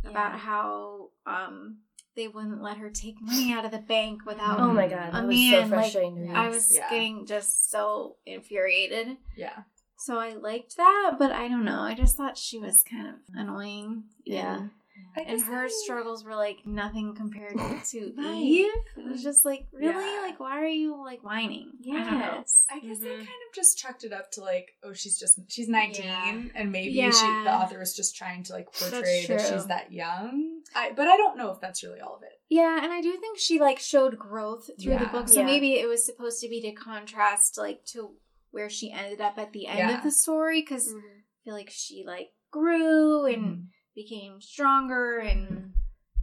[0.04, 1.78] about how um
[2.16, 4.60] they wouldn't let her take money out of the bank without.
[4.60, 6.36] Oh my god, A that was so man, like, frustrating to read.
[6.36, 6.90] I was Yeah.
[6.90, 9.18] getting just so infuriated.
[9.38, 9.64] Yeah.
[10.06, 11.82] So I liked that, but I don't know.
[11.82, 14.04] I just thought she was kind of annoying.
[14.26, 14.58] Yeah.
[14.58, 14.70] And,
[15.18, 18.36] I and her I- struggles were like nothing compared to Right.
[18.42, 18.72] Eve.
[18.98, 19.94] It was just like, really?
[19.94, 20.22] Yeah.
[20.22, 21.72] Like, why are you like whining?
[21.92, 22.34] I don't know.
[22.40, 22.66] Yes.
[22.70, 23.16] I guess I Mhm.
[23.18, 26.42] kind of just chalked it up to like, oh, she's just she's nineteen, Yeah.
[26.56, 27.12] and maybe Yeah.
[27.12, 30.62] she the author was just trying to like portray that she's that young.
[30.76, 32.40] I but I don't know if that's really all of it.
[32.50, 35.30] Yeah, and I do think she like showed growth through the book.
[35.30, 35.46] So Yeah.
[35.46, 38.12] maybe it was supposed to be to contrast like to
[38.52, 39.98] where she ended up at the end Yeah.
[39.98, 40.98] of the story because Mm-hmm.
[41.00, 43.68] I feel like she like grew and Mhm.
[43.96, 45.74] became stronger and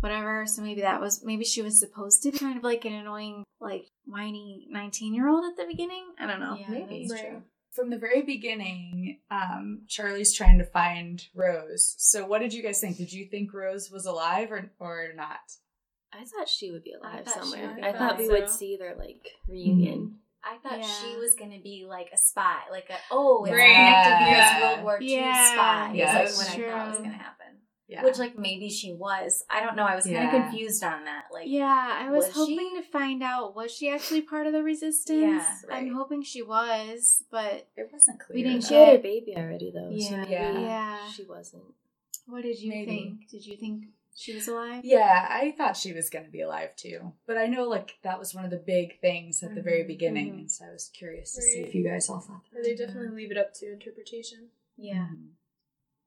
[0.01, 0.47] whatever.
[0.47, 3.45] So maybe that was maybe she was supposed to be kind of like an annoying,
[3.61, 6.05] like whiny nineteen year old at the beginning.
[6.19, 6.57] I don't know.
[6.59, 7.07] Yeah, Maybe.
[7.09, 7.31] that's Right.
[7.31, 7.43] true.
[7.73, 11.95] From the very beginning, um, Charlie's trying to find Rose.
[11.99, 12.97] So, what did you guys think?
[12.97, 15.41] Did you think Rose was alive or or not?
[16.12, 17.79] I thought she would be alive thought she somewhere.
[17.83, 18.41] I thought we alive.
[18.43, 20.21] would see their like reunion.
[20.44, 23.74] I thought she was gonna be like a spy, like a oh, it's Right.
[23.74, 24.62] connected because Yeah.
[24.74, 25.53] World War II Yeah.
[25.53, 25.92] spy.
[25.94, 27.35] Yeah, is that's like what I thought was gonna happen.
[27.88, 28.05] Yeah.
[28.05, 29.44] Which like maybe she was.
[29.48, 29.85] I don't know.
[29.85, 30.42] I was kind of Yeah.
[30.51, 31.24] confused on that.
[31.33, 32.77] Like Yeah, I was, Was hoping she?
[32.77, 35.20] to find out was she actually part of the resistance.
[35.20, 38.37] Yeah, I'm hoping she was, but it wasn't clear.
[38.37, 39.90] We didn't She had her baby already though.
[39.98, 40.53] So Yeah.
[40.53, 41.09] maybe Yeah.
[41.11, 41.64] she wasn't.
[42.27, 42.85] what did you Maybe.
[42.87, 43.29] think?
[43.31, 43.85] Did you think
[44.20, 44.85] she was alive?
[44.85, 47.12] Yeah, I thought she was going to be alive too.
[47.26, 49.87] But I know like that was one of the big things at the very Mhm,
[49.87, 50.38] beginning, mhm.
[50.40, 52.64] and so I was curious to see if you guys all thought that.
[52.64, 54.48] They definitely leave it up to interpretation.
[54.76, 55.09] yeah.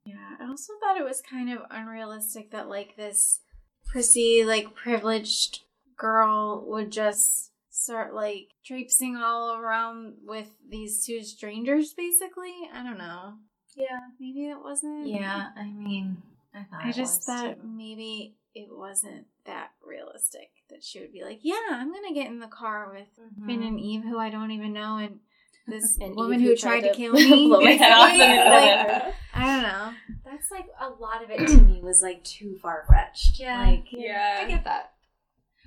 [0.03, 3.39] Yeah, I also thought it was kind of unrealistic that like this
[3.85, 5.59] prissy, like privileged
[5.95, 12.53] girl would just start like traipsing all around with these two strangers basically.
[12.73, 13.35] I don't know.
[13.75, 13.99] Yeah.
[14.19, 15.49] Maybe it wasn't Yeah.
[15.55, 16.17] I mean,
[16.53, 17.67] I thought I just thought too.
[17.67, 22.39] maybe it wasn't that realistic that she would be like, "Yeah, I'm gonna get in
[22.39, 23.45] the car with Mhm.
[23.45, 25.19] Finn and Eve, who I don't even know, and
[25.67, 28.11] this And woman Eve who tried to kill me." blow my head off.
[28.13, 29.93] in Like, I don't know.
[30.25, 33.39] That's like a lot of it to me was like too far fetched.
[33.39, 33.59] Yeah.
[33.59, 34.93] Like I get that.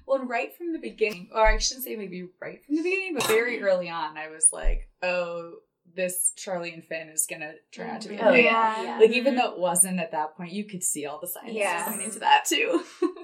[0.07, 3.15] Well, and right from the beginning, or I shouldn't say maybe right from the beginning,
[3.15, 5.55] but very early on, I was like, oh,
[5.95, 8.27] this Charlie and Finn is going to turn out to be mm-hmm.
[8.27, 8.45] Oh, thing.
[8.45, 8.83] yeah.
[8.83, 8.99] yeah.
[8.99, 9.43] Like, even mm-hmm.
[9.43, 11.89] though it wasn't at that point, you could see all the signs Yeah.
[11.89, 12.83] pointing to that too.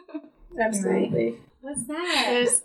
[0.60, 1.38] Absolutely.
[1.60, 2.24] What's that?
[2.28, 2.62] There's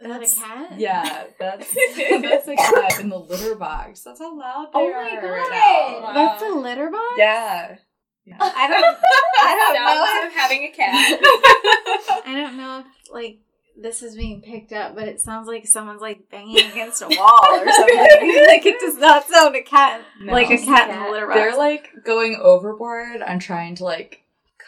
[0.00, 0.78] is that a cat?
[0.78, 1.74] Yeah, that's
[2.22, 4.02] that's a cat in the litter box.
[4.02, 5.28] That's how loud they Oh my are God.
[5.28, 6.12] right now.
[6.12, 7.14] That's a litter box.
[7.16, 7.76] Yeah.
[8.24, 8.36] yeah.
[8.40, 8.98] I don't.
[9.40, 10.04] I don't know.
[10.06, 11.20] Sounds of having a cat.
[12.26, 13.40] I don't know if like
[13.80, 17.46] this is being picked up, but it sounds like someone's like banging against a wall
[17.50, 17.96] or something.
[18.48, 20.32] like it does not sound a cat No.
[20.32, 21.08] like a cat in Cat.
[21.08, 21.38] a litter box.
[21.38, 24.22] They're like going overboard on trying to like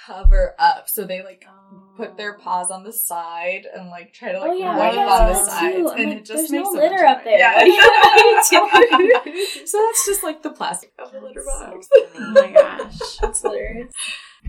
[0.07, 0.89] cover up.
[0.89, 1.45] So they like
[1.97, 2.43] put their oh.
[2.43, 5.35] paws on the side and like try to like Oh, yeah, wipe I on the
[5.35, 5.89] so, sides, too.
[5.89, 7.39] And like, it just there's makes no a litter bunch up there.
[7.39, 7.65] Yeah.
[9.67, 11.89] so that's just like the plastic of the litter box.
[11.93, 13.17] so oh my gosh.
[13.21, 13.93] That's hilarious.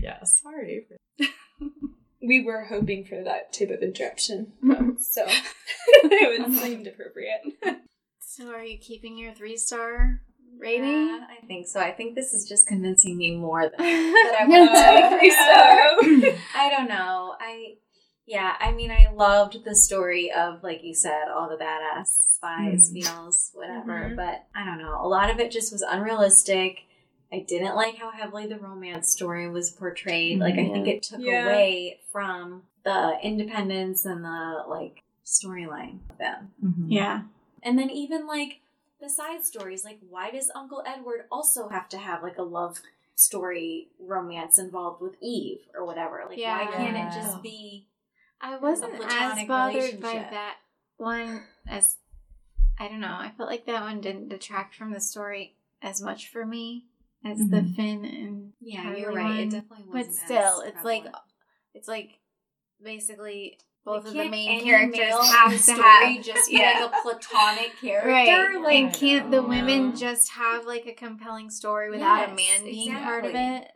[0.00, 0.86] yeah, sorry.
[2.22, 4.52] We were hoping for that type of interruption,
[5.00, 5.26] so
[5.86, 6.64] it would uh-huh.
[6.64, 7.40] seemed appropriate.
[8.20, 10.22] So are you keeping your three star
[10.58, 11.08] rating?
[11.08, 11.80] Yeah, I think so.
[11.80, 15.30] I think this is just convincing me more than that I want to be three
[15.30, 16.42] star.
[16.56, 17.34] I don't know.
[17.40, 17.74] I
[18.26, 22.06] yeah, I mean I loved the story of like you said, all the badass
[22.36, 23.02] spies, mm.
[23.02, 24.10] feels, whatever.
[24.10, 24.16] Mhm.
[24.16, 24.98] But I don't know.
[25.02, 26.78] A lot of it just was unrealistic.
[27.32, 30.38] I didn't like how heavily the romance story was portrayed.
[30.38, 30.88] Like I think mm-hmm.
[30.88, 31.46] it took Yeah.
[31.46, 36.50] away from the independence and the like storyline of them.
[36.64, 36.90] Mm-hmm.
[36.90, 37.22] Yeah.
[37.62, 38.60] And then even like
[39.00, 42.80] the side stories, like why does Uncle Edward also have to have like a love
[43.14, 46.22] story romance involved with Eve or whatever?
[46.28, 47.86] Like why can't it just be
[48.40, 50.56] I wasn't as bothered by that
[50.96, 51.96] one as
[52.78, 53.08] I don't know.
[53.18, 56.86] I felt like that one didn't detract from the story as much for me
[57.24, 57.76] as the Mhm.
[57.76, 59.24] Finn and Yeah, Kylie you're right.
[59.24, 59.36] one.
[59.38, 60.06] It definitely wasn't.
[60.08, 61.24] but still, as it's like prevalent.
[61.74, 62.18] It's like
[62.82, 66.80] basically both of the main characters have to story have just be yeah.
[66.80, 68.08] like a platonic character.
[68.08, 68.62] right.
[68.62, 72.94] Like, and can't the women just have like a compelling story without a man being
[72.94, 73.68] part of it?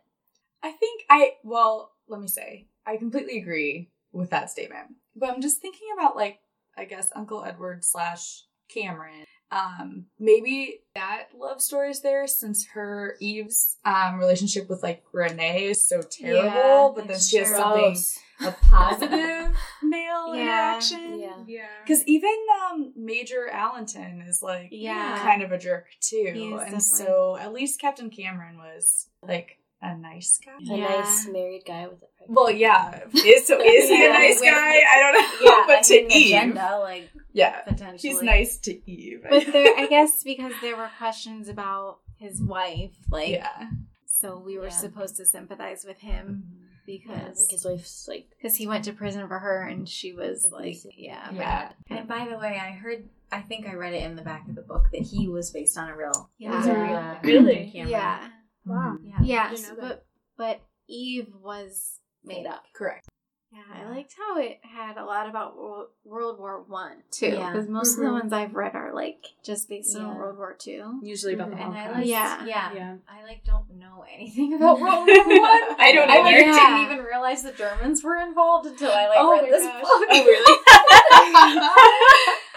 [0.63, 4.87] I think I well, let me say, I completely agree with that statement.
[5.15, 6.39] But I'm just thinking about like
[6.77, 9.25] I guess Uncle Edward slash Cameron.
[9.49, 15.65] Um, maybe that love story is there since her Eve's um relationship with like Renee
[15.67, 18.19] is so terrible, Yeah, but then she has something Gross.
[18.45, 20.41] a positive male Yeah.
[20.75, 21.19] interaction.
[21.21, 21.43] Yeah.
[21.47, 21.67] Yeah.
[21.85, 22.35] Because even
[22.69, 25.17] um, Major Allenton is like Yeah.
[25.23, 26.79] kind of a jerk too, and definitely.
[26.81, 30.57] so at least Captain Cameron was like a nice guy.
[30.73, 32.16] A nice married guy with a pregnant.
[32.27, 33.01] Well, yeah.
[33.13, 34.81] Is so is he a nice with- guy?
[34.81, 35.49] I don't know.
[35.49, 37.97] Yeah, but I to mean, Eve, agenda, like yeah, potentially.
[38.13, 39.21] he's nice to Eve.
[39.25, 43.69] I But there, I guess because there were questions about his wife, like, yeah,
[44.05, 44.69] so we were Yeah.
[44.71, 46.43] supposed to sympathize with him
[46.87, 50.13] Yeah, because like his wife's like because he went to prison for her and she
[50.13, 50.91] was like, Abusive.
[50.97, 51.71] yeah, yeah.
[51.89, 53.07] And by the way, I heard.
[53.31, 55.77] I think I read it in the back of the book that he was based
[55.77, 56.29] on a real.
[56.39, 57.19] it was a real Yeah.
[57.23, 57.69] Really?
[57.73, 57.89] Cameron.
[57.91, 58.29] yeah,
[58.65, 58.97] Wow.
[59.03, 59.19] Yeah.
[59.21, 60.05] yes, didn't know but
[60.37, 62.63] but Eve was made up.
[62.73, 63.07] Correct.
[63.49, 65.55] Yeah, I liked how it had a lot about
[66.03, 67.49] World War One too, Yeah.
[67.53, 68.19] because most of the Mhm.
[68.19, 70.99] ones I've read are like just based on World War Two.
[71.01, 71.61] Usually about the Mhm.
[71.65, 71.97] And I Holocaust.
[71.99, 72.45] like, Yeah.
[72.45, 72.95] yeah, Yeah.
[73.09, 75.25] I like don't know anything about World War One.
[75.79, 76.45] I don't I like.
[76.45, 76.77] Yeah.
[76.77, 79.81] didn't even realize the Germans were involved until I like Oh read this gosh.
[79.81, 80.07] book.
[80.09, 80.57] Oh, really?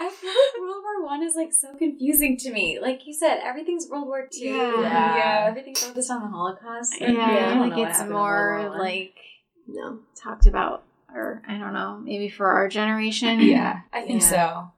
[0.03, 2.79] I feel like World War One is like so confusing to me.
[2.81, 4.45] Like you said, everything's World War Two.
[4.45, 4.81] Yeah.
[4.81, 5.45] Yeah.
[5.47, 6.99] everything's focused on the Holocaust.
[6.99, 9.15] Yeah, Like, I I don't think know what it's happened in World more like
[9.67, 9.99] no.
[10.15, 13.39] talked about, or I don't know, maybe for our generation.
[13.41, 14.27] Yeah, I think Yeah.
[14.29, 14.71] so.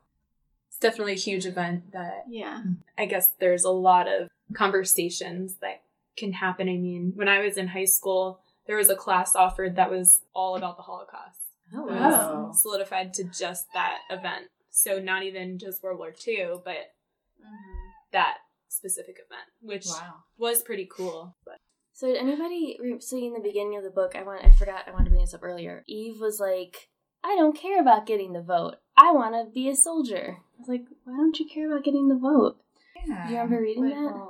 [0.70, 2.62] It's definitely a huge event that yeah,
[2.98, 5.82] I guess there's a lot of conversations that
[6.18, 6.68] can happen.
[6.68, 10.22] I mean, when I was in high school, there was a class offered that was
[10.34, 11.40] all about the Holocaust.
[11.76, 12.52] Oh, wow.
[12.54, 14.46] solidified to just that event.
[14.70, 16.94] So not even just World War II, but
[17.42, 17.90] Mm-hmm.
[18.14, 18.38] that
[18.70, 20.24] specific event, which Wow.
[20.38, 21.36] was pretty cool.
[21.46, 21.58] But
[21.94, 24.16] So did anybody re- so in the beginning of the book?
[24.16, 25.84] I want I forgot I wanted to bring this up earlier.
[25.88, 26.90] Eve was like,
[27.24, 28.76] "I don't care about getting the vote.
[28.98, 32.08] I want to be a soldier." I was like, "Why don't you care about getting
[32.10, 32.58] the vote?"
[33.06, 33.28] Yeah.
[33.28, 34.30] Do you remember reading But- that?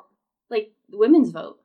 [0.49, 1.59] Like women's vote.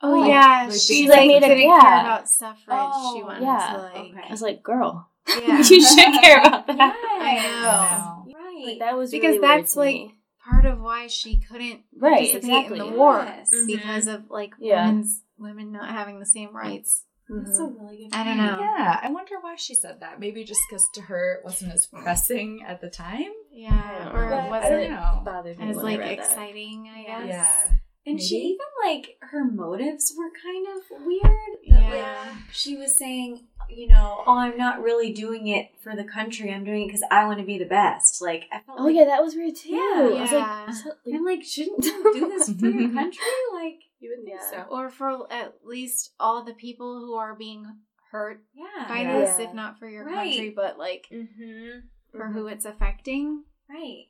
[0.00, 1.80] Oh, Oh, yeah, like she she's like made a- didn't yeah.
[1.80, 2.64] care about suffrage.
[2.68, 4.28] she Oh, wanted yeah, to like, okay.
[4.28, 5.58] I was like, "Girl, yeah.
[5.58, 8.32] you should care about that." I know.
[8.38, 8.64] Right.
[8.66, 10.14] Like that was Because really weird that's, to like, me.
[10.50, 12.78] Part of why she couldn't Right, participate exactly.
[12.80, 13.50] in the war Yes.
[13.54, 13.66] Mhm.
[13.66, 14.86] because of like Yeah.
[14.86, 17.04] women's women not having the same rights.
[17.28, 18.58] That's a really good I don't know.
[18.58, 20.18] Yeah, I wonder why she said that.
[20.18, 23.30] Maybe just because to her it wasn't as pressing at the time.
[23.52, 25.22] Yeah, or But- it I don't wasn't know.
[25.24, 26.18] bothered me as when I like that.
[26.20, 26.88] exciting.
[26.94, 27.26] I Yeah.
[27.26, 27.62] guess.
[27.66, 27.72] Yeah.
[28.06, 31.58] And she even like her motives were kind of weird.
[31.62, 31.90] Yeah.
[31.90, 36.52] Like, she was saying, you know, oh, I'm not really doing it for the country.
[36.52, 38.20] I'm doing it because I want to be the best.
[38.22, 38.78] Like I felt.
[38.80, 39.70] Oh like, yeah, that was weird too.
[39.70, 43.22] Yeah, I was like, so, like, I'm like, shouldn't you do this for your country?
[43.54, 44.50] Like, you would think Yeah.
[44.64, 44.70] so.
[44.70, 47.66] Or for at least all the people who are being
[48.10, 49.18] hurt yeah, by Yeah.
[49.20, 49.48] this, Yeah.
[49.48, 50.30] if not for your Right.
[50.32, 51.80] country, but like Mm-hmm.
[52.12, 53.44] for who it's affecting.
[53.68, 54.06] right.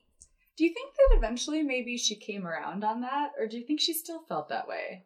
[0.57, 3.79] Do you think that eventually maybe she came around on that, or do you think
[3.79, 5.05] she still felt that way?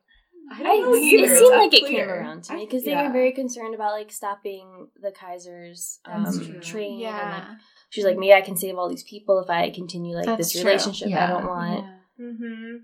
[0.52, 1.24] I I, don't know it either.
[1.32, 3.08] It's seemed not like it came around to me because they yeah.
[3.08, 6.60] were very concerned about like stopping the Kaiser's um, That's true.
[6.60, 7.06] train.
[7.06, 7.56] And, like, Yeah.
[7.90, 10.52] she's like, maybe I can save all these people if I continue like That's this
[10.52, 10.64] true.
[10.70, 11.86] relationship I don't want.
[12.20, 12.76] Mm-hmm.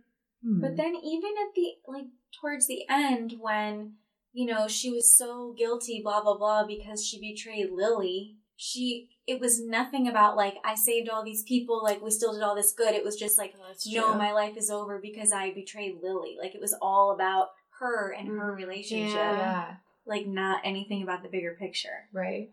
[0.43, 0.61] Hmm.
[0.61, 2.05] But then even at the like
[2.39, 3.93] towards the end when
[4.31, 9.39] you know she was so guilty blah blah blah because she betrayed Lily, she it
[9.39, 12.73] was nothing about like I saved all these people like we still did all this
[12.73, 12.93] good.
[12.93, 16.35] It was just like That's no my life is over because I betrayed Lily.
[16.37, 17.47] Like it was all about
[17.79, 18.57] her and her Mhm.
[18.57, 19.15] relationship.
[19.15, 19.37] Yeah.
[19.37, 22.09] yeah, Like not anything about the bigger picture.
[22.11, 22.51] right.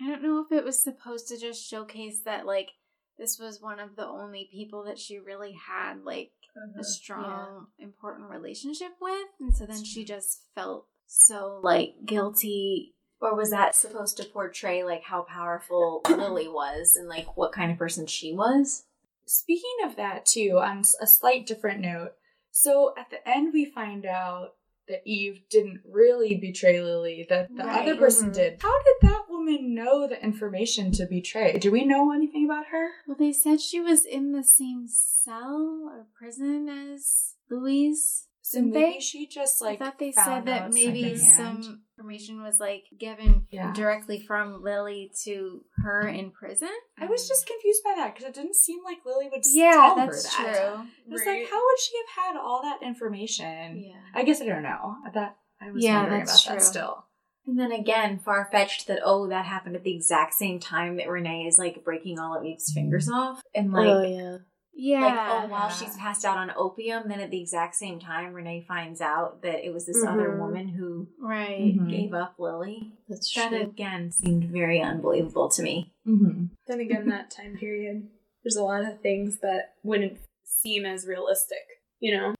[0.00, 2.70] I don't know if it was supposed to just showcase that like
[3.16, 6.80] this was one of the only people that she really had like Uh-huh.
[6.80, 12.94] a strong, important relationship with, and so then she just felt so like guilty.
[13.20, 17.70] Or was that supposed to portray like how powerful Lily was and like what kind
[17.72, 18.84] of person she was?
[19.26, 22.12] Speaking of that, too, on a slight different note,
[22.50, 24.54] so at the end we find out
[24.88, 27.82] that Eve didn't really betray Lily, that the Right.
[27.82, 28.34] other person Mhm.
[28.34, 28.62] did.
[28.62, 31.58] How did that woman know the information to betray?
[31.58, 32.92] Do we know anything about her?
[33.06, 38.27] Well, they said she was in the same cell or prison as Louise.
[38.48, 39.00] So Didn't maybe they?
[39.00, 41.64] she just like I thought they found said that maybe secondhand.
[41.64, 43.74] some information was like given Yeah.
[43.74, 46.70] directly from Lily to her in prison.
[46.98, 49.96] I was just confused by that because it didn't seem like Lily would Yeah, tell
[49.96, 50.54] that's her that.
[50.56, 50.86] true.
[51.04, 51.40] It was Right.
[51.42, 53.82] like, how would she have had all that information?
[53.84, 54.00] Yeah.
[54.14, 54.96] I guess I don't know.
[55.12, 57.04] That I was Yeah, wondering that's about that still.
[57.46, 61.10] And then again, far fetched that oh, that happened at the exact same time that
[61.10, 64.38] Renee is like breaking all of Eve's fingers off, and oh, like, oh yeah.
[64.80, 65.00] Yeah.
[65.00, 65.14] like
[65.44, 65.68] oh, while Yeah.
[65.70, 69.66] she's passed out on opium, then at the exact same time, Renee finds out that
[69.66, 70.38] it was this other Mhm.
[70.38, 71.74] woman who right.
[71.76, 71.90] Mhm.
[71.90, 72.92] gave up Lily.
[73.08, 73.60] That's That true.
[73.62, 75.92] again seemed very unbelievable to me.
[76.06, 76.44] Mm-hmm.
[76.68, 78.08] Then again, that time period,
[78.44, 81.66] there's a lot of things that wouldn't seem as realistic.
[81.98, 82.34] You know.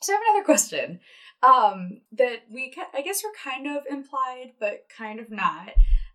[0.00, 1.00] So I have another question.
[1.42, 5.72] Um, that we, ki- I guess, were kind of implied, but kind of not.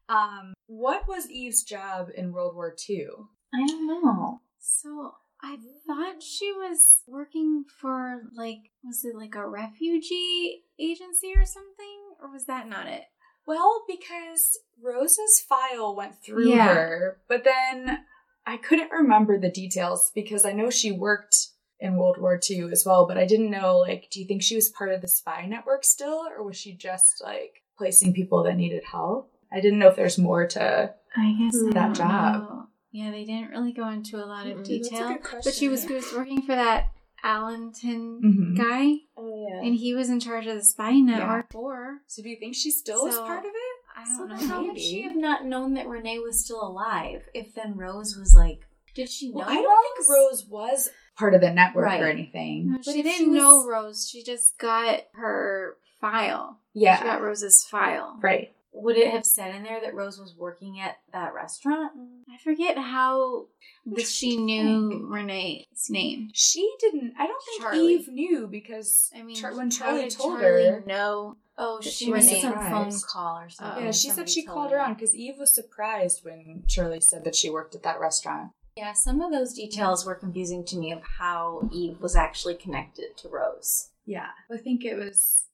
[0.07, 3.07] Um, what was Eve's job in World War II?
[3.53, 4.39] I don't know.
[4.59, 11.45] So I thought she was working for like was it like a refugee agency or
[11.45, 11.99] something?
[12.21, 13.03] Or was that not it?
[13.45, 16.73] Well, because Rose's file went through Yeah.
[16.73, 18.05] her, but then
[18.45, 21.35] I couldn't remember the details because I know she worked
[21.79, 24.55] in World War II as well, but I didn't know, like, do you think she
[24.55, 28.55] was part of the spy network still, or was she just, like, placing people that
[28.55, 29.31] needed help?
[29.51, 30.93] I didn't know if there's more to.
[31.17, 32.33] I guess I That don't job.
[32.49, 32.64] know.
[32.95, 34.63] Yeah, they didn't really go into a lot of Mm-mm.
[34.65, 35.17] detail.
[35.43, 36.91] But she was, she was working for that
[37.25, 38.57] Allenton Mhm.
[38.57, 39.67] guy, Oh yeah.
[39.67, 41.47] and he was in charge of the spy network.
[41.55, 43.61] Or So do you think she still is So- part of it?
[43.97, 44.37] I don't know.
[44.37, 48.15] then how would she have not known that Renee was still alive if then Rose
[48.17, 48.61] was like,
[48.93, 49.39] did she know?
[49.39, 52.01] Well, I don't think Rose was part of the network Right.
[52.01, 52.71] or anything.
[52.71, 54.07] No, But she if didn't was- know Rose.
[54.09, 56.59] She just got her file.
[56.73, 56.97] Yeah.
[56.99, 58.17] She got Rose's file.
[58.21, 58.53] Right.
[58.73, 61.93] Would it have said in there that Rose was working at that restaurant?
[62.35, 63.45] I forget how
[63.85, 66.29] that she knew Renee's name.
[66.33, 67.13] She didn't.
[67.17, 67.93] I don't think Charlie.
[67.93, 71.37] Eve knew because I mean, Char- when Charlie told Charlie her, no.
[71.57, 73.85] Oh, she she was missed some phone call or something.
[73.85, 77.23] Yeah, she said she called her her on because Eve was surprised when Charlie said
[77.23, 78.51] that she worked at that restaurant.
[78.75, 83.15] Yeah, some of those details were confusing to me of how Eve was actually connected
[83.17, 83.91] to Rose.
[84.05, 85.45] Yeah, I think it was.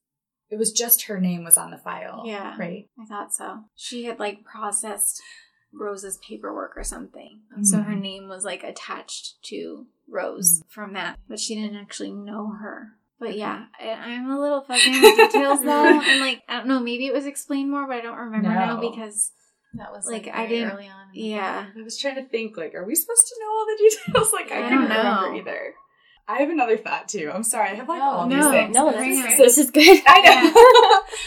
[0.49, 2.23] It was just her name was on the file.
[2.25, 2.57] Yeah.
[2.57, 2.89] Right.
[2.99, 3.65] I thought so.
[3.75, 5.21] She had like processed
[5.73, 7.39] Rose's paperwork or something.
[7.63, 8.01] So her Mhm.
[8.01, 12.93] name was like attached to Rose from that, but she didn't actually know her.
[13.19, 16.01] But yeah, I, I'm a little fuzzy on the details though.
[16.09, 18.79] And like, I don't know, maybe it was explained more, but I don't remember now
[18.81, 19.31] because,
[19.75, 21.07] That was Like, like, I didn't- early on.
[21.13, 21.67] yeah.
[21.77, 23.77] I was trying to think, like, are we supposed to know all the
[24.11, 24.33] details?
[24.33, 25.73] Like, I, I couldn't don't remember either.
[26.27, 27.31] I have another thought too.
[27.33, 27.69] I'm sorry.
[27.69, 28.75] I have like No, all no, these things.
[28.75, 30.01] no, this this is good.
[30.07, 30.19] I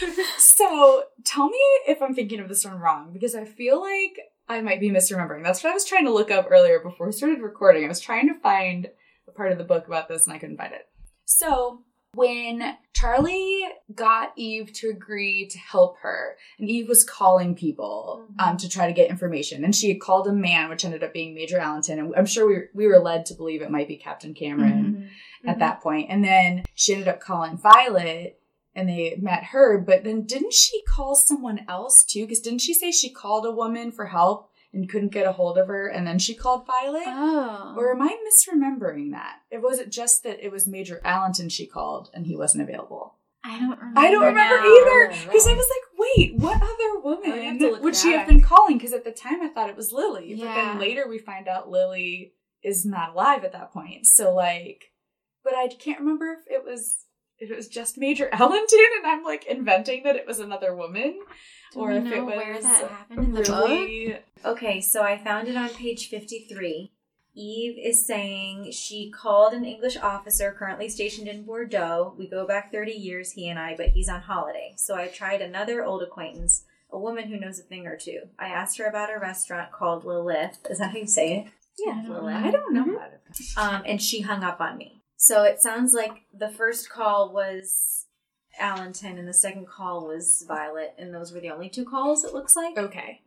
[0.05, 0.27] know.
[0.37, 4.61] so tell me if I'm thinking of this one wrong because I feel like I
[4.61, 5.43] might be misremembering.
[5.43, 7.85] That's what I was trying to look up earlier before we started recording.
[7.85, 8.87] I was trying to find
[9.27, 10.87] a part of the book about this and I couldn't find it.
[11.25, 11.81] So
[12.15, 18.51] when Charlie got Eve to agree to help her, and Eve was calling people mm-hmm.
[18.51, 21.13] um, to try to get information, and she had called a man, which ended up
[21.13, 23.87] being Major Allenton, and I'm sure we were, we were led to believe it might
[23.87, 25.49] be Captain Cameron mm-hmm.
[25.49, 25.59] at mm-hmm.
[25.59, 26.07] that point.
[26.09, 28.39] And then she ended up calling Violet
[28.75, 29.77] and they met her.
[29.77, 32.21] But then didn't she call someone else too?
[32.21, 35.57] Because didn't she say she called a woman for help and couldn't get a hold
[35.57, 37.05] of her and then she called Violet?
[37.07, 37.75] Oh.
[37.77, 39.37] Or am I misremembering that?
[39.49, 43.15] It wasn't just that it was Major Allenton she called and he wasn't available.
[43.45, 43.99] I don't remember.
[43.99, 44.65] I don't remember now.
[44.65, 48.77] either because I was like, wait, what other woman would she have been calling?
[48.77, 51.69] Because at the time I thought it was Lily, but then later we find out
[51.69, 52.33] Lily
[52.63, 54.07] is not alive at that point.
[54.07, 54.91] So like,
[55.43, 57.04] but I can't remember if it was
[57.39, 61.19] if it was just Major Allenton and I'm like inventing that it was another woman,
[61.73, 63.47] Do or we if know it was where that happened in the book?
[63.69, 66.91] really Okay, so I found it on page 53.
[67.37, 72.15] Eve is saying she called an English officer currently stationed in Bordeaux.
[72.17, 74.73] We go back 30 years, he and I, but he's on holiday.
[74.77, 78.21] So I tried another old acquaintance, a woman who knows a thing or two.
[78.39, 80.59] I asked her about a restaurant called Lilith.
[80.69, 81.51] Is that how you say it?
[81.77, 82.41] Yeah, I don't Lilith.
[82.41, 82.47] know.
[82.47, 82.99] I don't know
[83.57, 83.75] how.
[83.77, 84.94] Um, and she hung up on me.
[85.25, 88.05] So it sounds like the first call was
[88.61, 92.33] Allenton and the second call was Violet, and those were the only two calls, it
[92.33, 92.77] looks like.
[92.77, 93.21] Okay,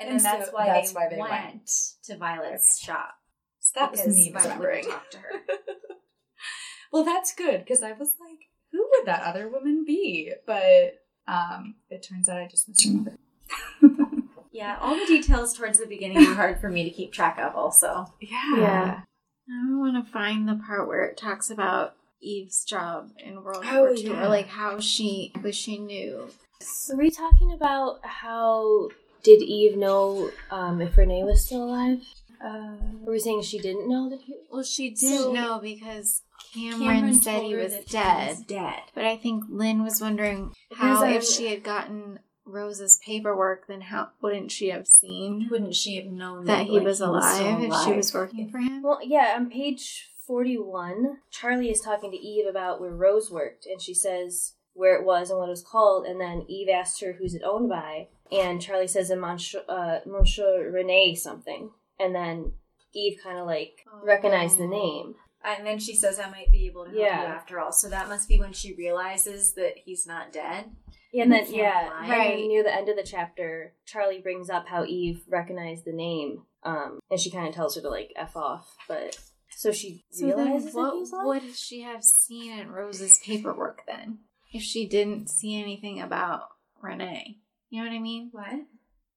[0.00, 1.70] And, And then that's so why that's they why they went, went.
[2.04, 3.14] to Violet's shop.
[3.60, 5.30] so that was me Violet talk to her.
[6.92, 8.40] well, that's good because I was like,
[8.72, 10.32] who would that other woman be?
[10.46, 10.94] But
[11.28, 13.18] um, it turns out I just misremembered.
[14.52, 17.56] Yeah, all the details towards the beginning were hard for me to keep track of.
[17.56, 18.56] Also, Yeah.
[18.56, 19.00] Yeah.
[19.48, 23.80] I want to find the part where it talks about Eve's job in World Oh,
[23.80, 24.24] War II, yeah.
[24.24, 26.28] or like how she, she knew.
[26.88, 28.88] Were we talking about how
[29.22, 32.00] did Eve know um, if Renee was still alive?
[32.44, 34.34] Uh, Were we saying she didn't know that he?
[34.50, 38.28] well, she didn't So- know because Cameron, said he was dead.
[38.36, 38.80] was dead.
[38.94, 43.80] But I think Lynn was wondering how, um, if she had gotten Rose's paperwork, then
[43.80, 47.62] how wouldn't she have seen Wouldn't she have known that he like, was still alive
[47.62, 48.82] if she was working for him?
[48.82, 49.34] Well, yeah.
[49.36, 54.54] On page forty-one, Charlie is talking to Eve about where Rose worked, and she says
[54.74, 57.42] where it was and what it was called, and then Eve asks her who's it
[57.44, 62.52] owned by, and Charlie says a Monsieur, uh, Monsieur Rene something, and then
[62.92, 65.14] Eve kind of like recognized the name.
[65.46, 67.20] And then she says, "I might be able to help Yeah.
[67.20, 70.74] you after all." So that must be when she realizes that he's not dead.
[71.22, 72.00] And then yeah, lie.
[72.06, 72.44] and Right.
[72.48, 76.98] near the end of the chapter, Charlie brings up how Eve recognized the name, um,
[77.10, 79.16] and she kind of tells her to like f off, but
[79.50, 80.94] so she So realizes what
[81.26, 84.18] would she have seen in Rose's paperwork then?
[84.52, 86.48] If she didn't see anything about
[86.80, 87.38] Renee.
[87.70, 88.28] You know what I mean?
[88.32, 88.66] What?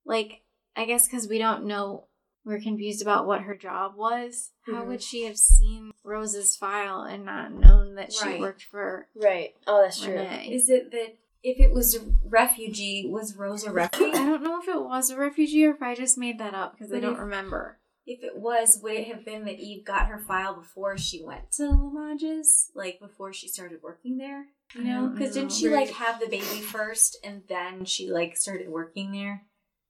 [0.05, 0.41] Like,
[0.75, 2.05] I guess because we don't know
[2.45, 4.51] we're confused about what her job was.
[4.61, 4.87] How Mhm.
[4.87, 8.39] would she have seen Rose's file and not known that she Right.
[8.39, 9.53] worked for Right.
[9.67, 10.15] Oh, that's true.
[10.17, 14.17] Is it that if it was a refugee, was Rose a refugee?
[14.17, 16.77] I don't know if it was a refugee or if I just made that up
[16.77, 17.79] because I don't if- remember.
[18.09, 21.51] If it was, would it have been that Eve got her file before she went
[21.53, 22.71] to Limoges?
[22.73, 24.45] Like before she started working there?
[24.75, 25.07] You know?
[25.07, 29.41] Because didn't she like have the baby first and then she like started working there?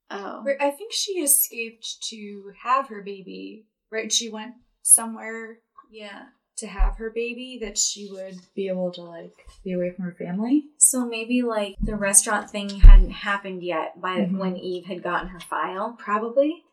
[0.09, 0.43] Oh.
[0.59, 4.11] I think she escaped to have her baby, right?
[4.11, 5.59] She went somewhere
[5.91, 6.23] Yeah.
[6.57, 9.33] To have her baby that she would be able to like
[9.63, 10.65] be away from her family.
[10.77, 14.37] So maybe like the restaurant thing hadn't happened yet by Mhm.
[14.39, 15.95] when Eve had gotten her file.
[15.99, 16.63] Probably.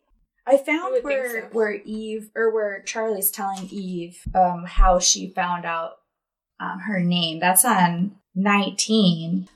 [0.47, 1.49] I found would think where so.
[1.53, 5.93] where Eve or where Charlie's telling Eve um how she found out
[6.61, 7.41] um her name.
[7.41, 9.49] That's on 19.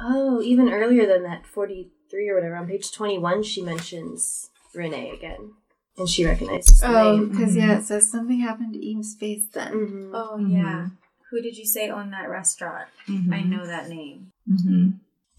[0.00, 5.52] Oh, even earlier than that, 43 or whatever, on page 21, she mentions Renee again.
[5.98, 7.28] And she recognizes the Oh, name.
[7.30, 7.56] because Mhm.
[7.60, 9.72] yeah, it says something happened to Eve's face then.
[9.72, 10.10] Mhm.
[10.14, 10.52] Oh Mhm.
[10.52, 10.88] yeah.
[11.30, 12.88] Who did you say owned that restaurant?
[13.08, 14.32] I know that name.
[14.50, 14.88] Mm-hmm.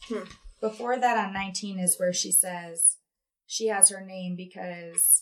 [0.09, 0.23] Hmm.
[0.61, 2.97] Before that, on 19 is where she says
[3.45, 5.21] she has her name because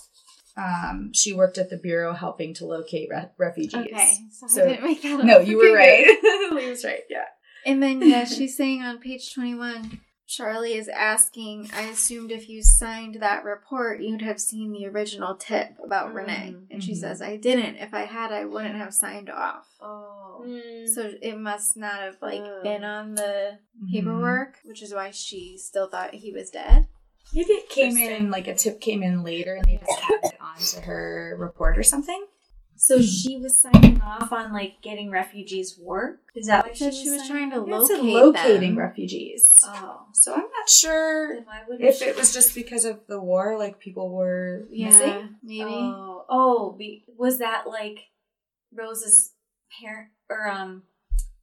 [0.57, 3.73] um, she worked at the bureau helping to locate re- refugees.
[3.73, 5.25] Okay, so, So- I didn't make that up.
[5.25, 6.05] No, you were right.
[6.21, 6.53] good.
[6.53, 7.03] Lee was right.
[7.09, 7.25] Yeah.
[7.65, 10.01] And then yeah, she's saying on page twenty-one,
[10.35, 11.69] Charlie is asking.
[11.73, 16.53] I assumed if you signed that report, you'd have seen the original tip about Renee.
[16.55, 16.97] Mm, And she mhm.
[16.97, 17.75] says, I didn't.
[17.75, 19.67] If I had, I wouldn't have signed off.
[19.81, 20.45] Oh.
[20.47, 20.87] Mm.
[20.87, 22.61] So it must not have like Oh.
[22.63, 23.91] been on the Mm-hmm.
[23.93, 26.87] paperwork, which is why she still thought he was dead.
[27.33, 30.37] Maybe it came in like a tip came in later and they just added it
[30.41, 32.25] onto her report or something.
[32.83, 36.21] So she was signing off on like getting refugees work?
[36.33, 38.79] Is that what She said she was signing trying to Yeah, said locate locating them.
[38.79, 39.55] refugees.
[39.63, 40.07] Oh.
[40.13, 43.55] So I'm not sure Then why would if it was just because of the war,
[43.59, 45.35] like people were Yeah, missing.
[45.43, 45.63] maybe.
[45.63, 47.99] Oh, oh be, was that like
[48.73, 49.33] Rose's
[49.79, 50.81] parent or um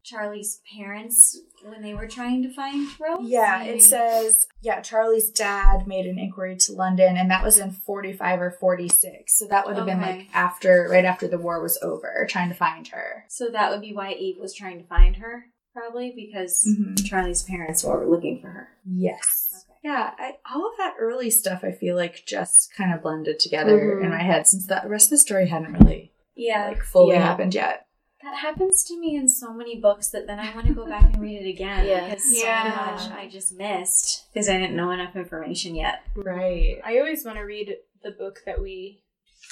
[0.05, 3.19] Charlie's parents when they were trying to find Rose?
[3.23, 7.71] Yeah, it says, yeah, Charlie's dad made an inquiry to London, and that was in
[7.73, 9.39] 45 or 46.
[9.39, 12.55] So that would have been like after, right after the war was over, trying to
[12.55, 13.25] find her.
[13.29, 17.05] So that would be why Eve was trying to find her, probably because Mhm.
[17.07, 18.69] Charlie's parents were looking for her.
[18.87, 19.65] Yes.
[19.69, 19.79] Okay.
[19.85, 23.79] Yeah, I, all of that early stuff I feel like just kind of blended together
[24.01, 24.05] Mhm.
[24.05, 27.23] in my head since the rest of the story hadn't really Yeah, like fully Yeah.
[27.23, 27.87] happened yet.
[28.23, 31.05] That happens to me in so many books that then I want to go back
[31.15, 32.09] and read it again Yeah.
[32.09, 32.97] because Yeah.
[32.97, 36.03] so much I just missed because I didn't know enough information yet.
[36.17, 36.81] Right.
[36.85, 39.03] I always want to read the book that we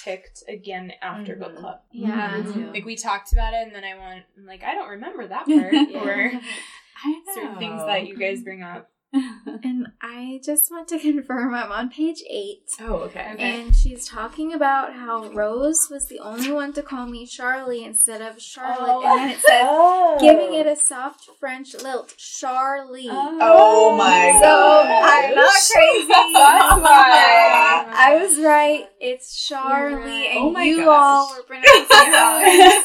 [0.05, 1.59] picked again after book Mhm.
[1.61, 1.81] club.
[1.93, 2.41] Yeah.
[2.45, 2.71] Me too.
[2.73, 5.47] Like we talked about it, and then I want, I'm like, I don't remember that
[5.47, 6.33] part, or
[7.05, 8.91] I certain things that you guys bring up.
[9.65, 12.65] And I just want to confirm I'm on page eight.
[12.81, 13.31] Oh, okay.
[13.35, 13.61] Okay.
[13.61, 18.21] And she's talking about how Rose was the only one to call me Charlie instead
[18.21, 19.05] of Charlotte.
[19.07, 20.19] and then it says, Oh.
[20.21, 23.09] giving it a soft French lilt, Charlie.
[23.11, 25.25] Oh, oh my So gosh.
[25.25, 26.09] I'm not crazy.
[26.09, 27.85] That's why.
[27.87, 28.85] Oh I was right.
[29.01, 30.31] It's Charlie, right.
[30.33, 30.87] and Oh my you gosh.
[30.89, 32.85] all were pronouncing it.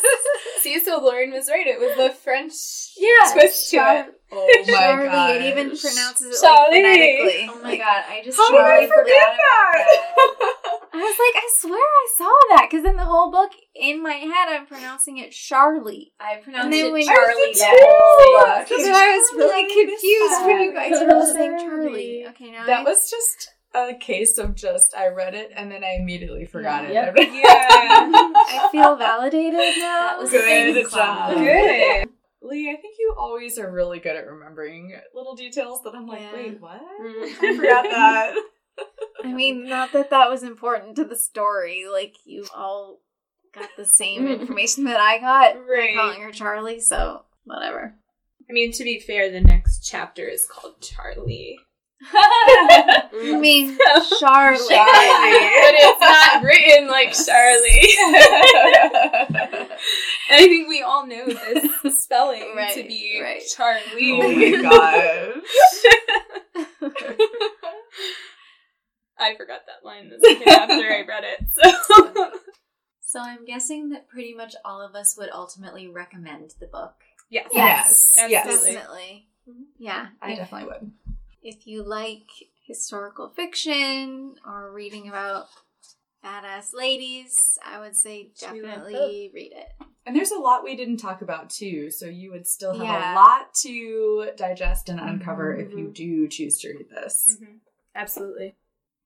[0.61, 1.65] See, so Lauren was right.
[1.67, 2.53] It was the French
[2.97, 4.05] Yeah, twist to Char- it.
[4.33, 5.07] Oh my Charlie.
[5.09, 5.35] god.
[5.35, 6.81] It even pronounces it Charlie.
[6.81, 7.49] like phonetically.
[7.51, 10.87] Oh my god, I just How did I forget forgot about that?
[10.93, 14.13] I was like, I swear I saw that because in the whole book, in my
[14.13, 16.13] head, I'm pronouncing it Charlie.
[16.17, 18.71] I pronounced it when- Charlie I that too.
[18.71, 18.79] book.
[18.79, 22.23] So I was really I confused when you guys were all saying Charlie.
[22.23, 22.25] Charlie.
[22.29, 25.83] Okay, now That I- was just a case of just I read it and then
[25.83, 26.93] I immediately forgot it.
[26.93, 27.15] Yep.
[27.17, 27.43] Yeah.
[27.51, 30.07] I feel validated now.
[30.07, 31.35] That was Good Good job.
[31.37, 32.07] Good.
[32.43, 36.21] Lee, I think you always are really good at remembering little details that I'm like,
[36.21, 36.33] Yeah.
[36.33, 36.81] wait, what?
[37.01, 37.23] Mm.
[37.41, 38.35] I forgot that.
[39.23, 41.85] I mean, not that that was important to the story.
[41.91, 42.99] Like you all
[43.53, 45.55] got the same information that I got.
[45.67, 45.95] Right.
[45.95, 47.93] Calling her Charlie, so whatever.
[48.49, 51.57] I mean, to be fair, the next chapter is called Charlie.
[52.13, 53.77] I mean,
[54.19, 54.57] Charlie.
[54.67, 57.87] but it's not written like Charlie.
[60.31, 61.69] And I think we all know this
[62.03, 63.41] spelling to be right.
[63.55, 64.13] Charlie.
[64.13, 65.43] oh my gosh.
[69.19, 71.45] I forgot that line the second after I read it.
[71.51, 72.31] So
[73.01, 76.93] So I'm guessing that pretty much all of us would ultimately recommend the book.
[77.29, 78.45] yes, Yes, yes.
[78.47, 78.73] absolutely.
[78.73, 79.27] Definitely.
[79.49, 79.61] Mm-hmm.
[79.77, 80.07] Yeah.
[80.21, 80.91] I if, definitely would.
[81.43, 82.23] if you like
[82.65, 85.47] historical fiction or reading about
[86.23, 89.73] badass ladies, I would say Should we wrap definitely read it.
[90.05, 93.13] And there's a lot we didn't talk about too, so you would still have Yeah.
[93.13, 95.93] a lot to digest and uncover if you Mhm.
[95.93, 97.37] do choose to read this.
[97.39, 97.59] Mhm.
[97.93, 98.55] Absolutely.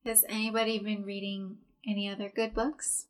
[0.06, 3.06] Has anybody been reading Any other good books?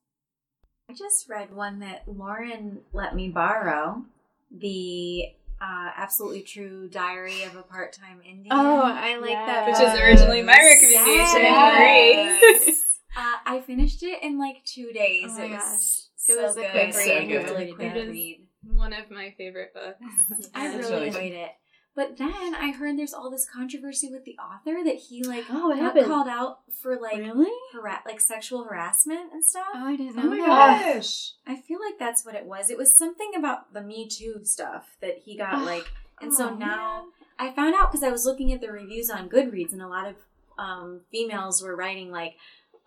[0.90, 4.04] I just read one that Lauren let me borrow.
[4.52, 8.48] The uh, Absolutely True Diary of a Part-Time Indian.
[8.52, 9.66] Oh, I like that.
[9.68, 9.94] Which book.
[9.94, 11.42] is originally my recommendation.
[11.42, 12.58] Yes.
[12.66, 12.76] Great.
[13.18, 15.28] Uh, I finished it in like two days.
[15.30, 16.05] Oh my it was gosh.
[16.28, 16.72] It so was a good.
[16.72, 17.28] quick So read.
[17.30, 17.50] good.
[17.50, 18.10] Really quick It is.
[18.10, 18.42] read.
[18.74, 20.50] One of my favorite books.
[20.56, 21.52] I really really enjoyed it.
[21.96, 25.70] But then I heard there's all this controversy with the author that he like Oh,
[25.70, 26.08] got happened?
[26.08, 27.50] called out for like really?
[27.72, 29.68] hara- like sexual harassment and stuff.
[29.74, 30.96] Oh, I didn't know Oh my that.
[30.96, 31.32] gosh.
[31.48, 32.70] I feel like that's what it was.
[32.70, 35.86] It was something about the Me Too stuff that he got like,
[36.22, 37.06] and so Oh, now
[37.40, 40.08] I found out because I was looking at the reviews on Goodreads, and a lot
[40.08, 40.16] of
[40.58, 42.34] um, females were writing like,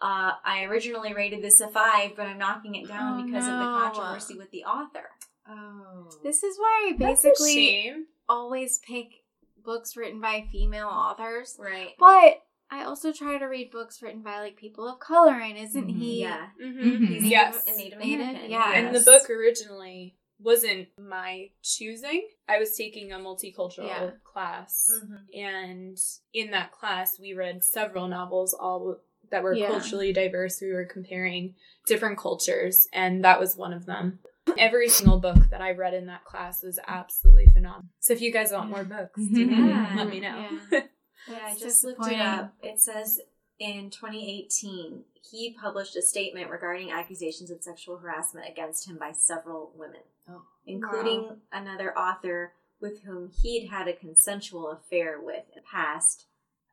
[0.01, 3.53] uh, "I originally rated this a five, but I'm knocking it down Oh, because of
[3.59, 5.11] the controversy with the author."
[5.49, 6.11] Oh.
[6.23, 7.95] This is why I basically
[8.29, 9.25] always pick
[9.65, 11.57] books written by female authors.
[11.59, 11.91] Right.
[11.99, 15.87] But I also try to read books written by like people of color, and isn't
[15.89, 15.99] Mhm.
[15.99, 16.21] he?
[16.21, 16.49] Yeah.
[16.63, 17.05] Mm-hmm.
[17.07, 17.67] He's Yes.
[17.67, 18.51] A Native Native, American.
[18.51, 18.73] yeah.
[18.75, 22.29] And the book originally wasn't my choosing.
[22.49, 24.11] I was taking a multicultural Yeah.
[24.23, 24.89] class.
[25.03, 25.35] Mhm.
[25.37, 25.99] And
[26.35, 28.99] in that class, we read several novels, all
[29.31, 29.69] that were Yeah.
[29.69, 30.61] culturally diverse.
[30.61, 31.55] We were comparing
[31.87, 34.21] different cultures, and that was one of them.
[34.57, 37.91] Every single book that I read in that class was absolutely phenomenal.
[38.01, 39.69] So if you guys want more books, do mm-hmm.
[39.69, 39.93] Yeah.
[39.97, 40.49] let me know.
[40.73, 40.81] Yeah.
[41.29, 42.55] Yeah, I just looked it up.
[42.63, 43.21] It says
[43.59, 49.73] in 2018, he published a statement regarding accusations of sexual harassment against him by several
[49.77, 50.43] women, Oh.
[50.65, 56.25] including another author with whom he'd had a consensual affair with in the past.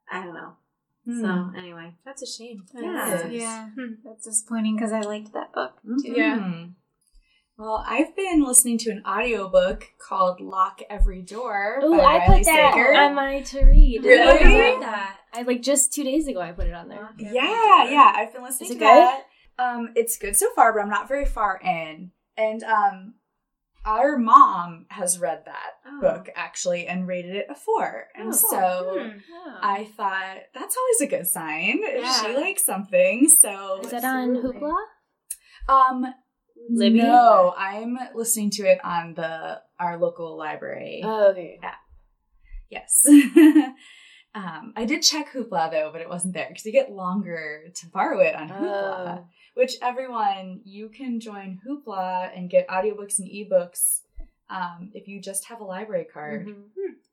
[0.09, 0.53] I don't know.
[1.05, 1.21] Hmm.
[1.21, 1.95] So, anyway.
[2.05, 2.63] That's a shame.
[2.73, 3.29] That's- Yeah.
[3.29, 3.69] yeah.
[3.75, 3.93] Hmm.
[4.03, 6.13] That's disappointing because I liked that book too.
[6.15, 6.39] Yeah.
[6.39, 6.63] Hmm.
[7.57, 11.79] Well, I've been listening to an audiobook called Lock Every Door.
[11.83, 12.93] Oh, I Riley put that Sager.
[12.93, 14.03] on my to read.
[14.03, 14.21] Really?
[14.29, 14.59] I Okay.
[14.73, 15.19] read that.
[15.33, 17.09] I like just two days ago I put it on there.
[17.17, 18.11] Yeah, yeah.
[18.13, 19.23] I've been listening Is to it that.
[19.57, 22.11] Um, it's good so far, but I'm not very far in.
[22.35, 23.13] And um,
[23.85, 26.01] our mom has read that Oh.
[26.01, 28.07] book actually and rated it a four.
[28.15, 28.31] And Oh.
[28.31, 29.57] so Hmm.
[29.61, 32.21] I thought that's always a good sign if Yeah.
[32.21, 33.29] she likes something.
[33.29, 34.75] So Is that on Hoopla?
[35.69, 36.05] um
[36.69, 36.97] Libby?
[37.03, 41.01] No, I'm listening to it on the our local library.
[41.03, 41.59] Oh, okay.
[42.69, 43.03] Yes.
[44.33, 47.87] um, I did check Hoopla though, but it wasn't there because you get longer to
[47.87, 49.19] borrow it on Hoopla.
[49.19, 49.27] Oh.
[49.55, 54.01] Which everyone, you can join Hoopla and get audiobooks and ebooks
[54.49, 56.45] um, if you just have a library card.
[56.47, 56.63] Mhm.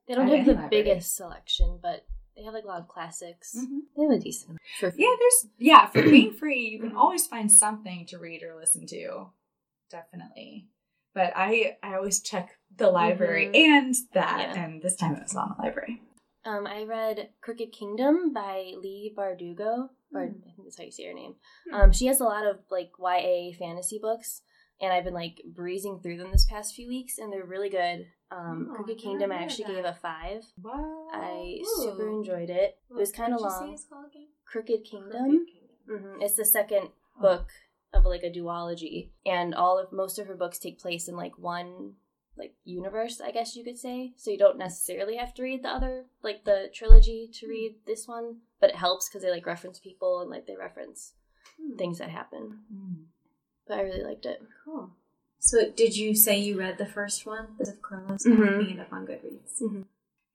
[0.06, 0.68] They don't have the library.
[0.68, 2.04] biggest selection, but
[2.36, 3.54] they have like a lot of classics.
[3.56, 3.80] Mhm.
[3.96, 4.60] They have a decent amount.
[4.80, 5.04] For free.
[5.04, 8.86] Yeah, there's yeah for being free, you can always find something to read or listen
[8.88, 9.26] to.
[9.90, 10.66] Definitely,
[11.14, 13.54] but I I always check the library Mhm.
[13.56, 14.64] and that, Yeah.
[14.64, 16.02] and this time it was on the library.
[16.44, 19.90] Um, I read Crooked Kingdom by Leigh Bardugo.
[20.10, 21.36] Bard- I think that's how you say her name.
[21.68, 21.74] Hmm.
[21.74, 24.42] Um, she has a lot of like YA fantasy books,
[24.80, 28.06] and I've been like breezing through them this past few weeks, and they're really good.
[28.30, 30.42] Um, Oh, Crooked Kingdom, I actually of gave a five.
[30.60, 30.74] What?
[31.14, 31.82] I Ooh.
[31.82, 32.78] super enjoyed it.
[32.90, 33.74] It was kind of What'd you say long.
[33.74, 34.26] it's called again?
[34.46, 35.10] Crooked Kingdom.
[35.30, 36.14] Crooked Kingdom.
[36.16, 36.88] hmm It's the second
[37.20, 37.48] book
[37.94, 41.38] of like a duology, and all of most of her books take place in like
[41.38, 41.94] one
[42.36, 44.12] like universe, I guess you could say.
[44.16, 48.08] So you don't necessarily have to read the other like the trilogy to read this
[48.08, 51.12] one, but it helps because they like reference people and like they reference
[51.60, 51.76] Hmm.
[51.76, 52.60] things that happen.
[52.72, 53.04] Mm.
[53.68, 54.40] But I really liked it.
[54.64, 54.90] Cool.
[55.38, 58.24] So, did you say you read the first one, The of Crows?
[58.24, 58.32] Mhm.
[58.32, 59.84] I'm looking it up on Goodreads.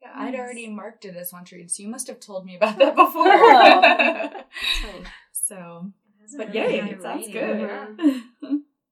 [0.01, 2.55] Yeah, I'd already marked it as one to read, so you must have told me
[2.57, 3.25] about that before.
[4.85, 5.03] Oh.
[5.31, 5.91] So,
[6.21, 7.59] Hasn't but really yay, high it sounds good.
[7.61, 8.21] Yeah,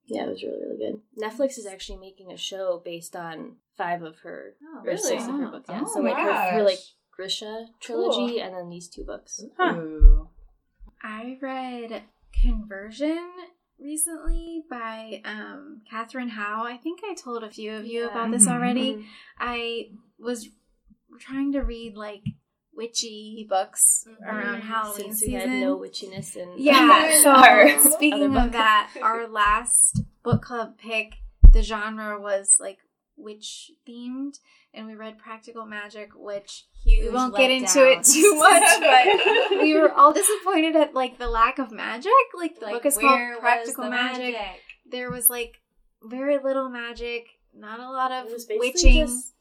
[0.10, 1.02] it was really really good.
[1.22, 5.32] Netflix is actually making a show based on five of her Oh, or six of
[5.32, 5.52] her Oh.
[5.52, 5.70] books.
[5.70, 6.80] Yeah, Oh so like her, her like
[7.12, 9.44] Grisha trilogy and then these two books.
[9.58, 9.76] Huh.
[9.78, 10.30] Ooh.
[11.02, 12.04] I read
[12.42, 13.30] Conversion
[13.80, 16.64] recently by um, Katherine Howe.
[16.66, 18.08] I think I told a few of you Yeah.
[18.12, 18.96] about this already.
[18.96, 19.06] Mhm.
[19.40, 19.90] I
[20.20, 20.50] was
[21.20, 22.24] trying to read like
[22.76, 24.28] witchy books Mhm.
[24.28, 27.18] around Halloween Since we had no witchiness in Yeah.
[27.22, 31.14] So our speaking other of that, our last book club pick,
[31.52, 32.80] the genre was like
[33.18, 34.40] witch themed,
[34.74, 38.00] and we read Practical Magic, which Huge we won't get into letdown.
[38.00, 38.64] it too much,
[39.52, 42.12] but we were all disappointed at like the lack of magic.
[42.38, 44.36] Like the Like, book is called Practical the Magic.
[44.86, 45.62] There was like
[46.04, 49.08] very little magic, not a lot of It was witching.
[49.08, 49.34] just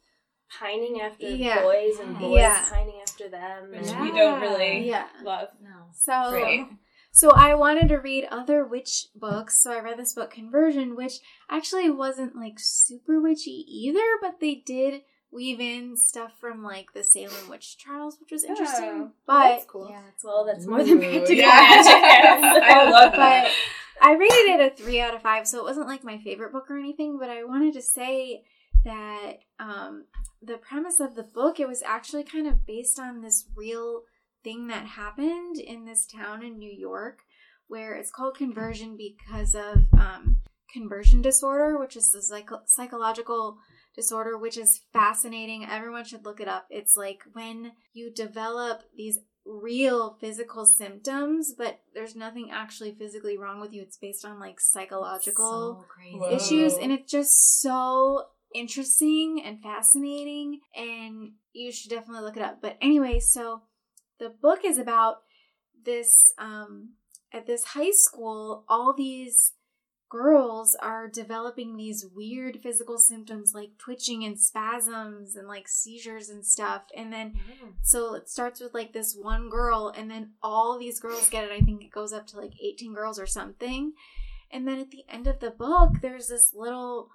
[0.58, 1.62] pining after Yeah.
[1.62, 2.64] boys and boys Yeah.
[2.70, 3.70] pining after them.
[3.70, 5.08] Which and- we don't really Yeah.
[5.22, 5.48] love.
[5.62, 5.86] No.
[5.92, 6.66] So Right.
[7.10, 11.20] So I wanted to read other witch books, so I read this book Conversion, which
[11.48, 17.04] actually wasn't like super witchy either, but they did weave in stuff from like the
[17.04, 18.98] Salem witch trials, which was Oh, interesting.
[18.98, 19.88] well, But that's cool.
[19.90, 21.46] Yeah, that's Well, that's more than Ooh, practical yeah.
[21.46, 21.92] magic.
[22.64, 23.44] I love that.
[23.44, 26.52] but I rated it a three out of five, so it wasn't like my favorite
[26.52, 27.16] book or anything.
[27.18, 28.44] But I wanted to say
[28.84, 30.04] that um,
[30.42, 34.02] the premise of the book it was actually kind of based on this real
[34.42, 37.20] thing that happened in this town in New York,
[37.66, 40.36] where it's called conversion because of um,
[40.72, 43.58] conversion disorder, which is a psycho- psychological
[43.94, 45.64] disorder, which is fascinating.
[45.64, 46.66] Everyone should look it up.
[46.68, 53.60] It's like when you develop these real physical symptoms, but there's nothing actually physically wrong
[53.60, 53.82] with you.
[53.82, 55.84] It's based on like psychological
[56.20, 58.24] So issues, and it's just so
[58.54, 60.60] interesting and fascinating.
[60.74, 62.62] And you should definitely look it up.
[62.62, 63.62] But anyway, so
[64.18, 65.18] the book is about
[65.84, 66.90] this um
[67.32, 69.52] at this high school all these
[70.10, 76.46] girls are developing these weird physical symptoms like twitching and spasms and like seizures and
[76.46, 77.34] stuff and then
[77.82, 81.50] so it starts with like this one girl and then all these girls get it
[81.50, 83.92] i think it goes up to like 18 girls or something
[84.52, 87.10] and then at the end of the book there's this little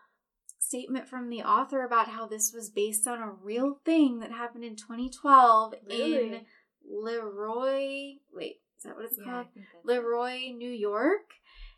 [0.60, 4.64] statement from the author about how this was based on a real thing that happened
[4.66, 6.42] in 2012 in
[6.88, 10.70] Le Roy wait is that what it's Yeah, called I think that's- Le Roy, New
[10.72, 11.32] York.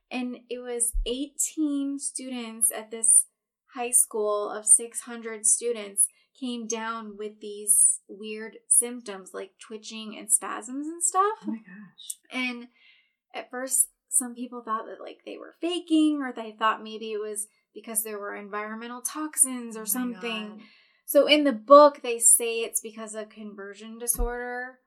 [0.10, 3.28] And it was 18 students at this
[3.76, 6.08] high school of 600 students
[6.38, 11.38] came down with these weird symptoms like twitching and spasms and stuff.
[11.44, 12.18] Oh my gosh.
[12.32, 12.68] And
[13.34, 17.20] at first, some people thought that like they were faking or they thought maybe it
[17.22, 20.61] was because there were environmental toxins or Oh something.
[21.05, 24.80] So in the book, they say it's because of conversion disorder.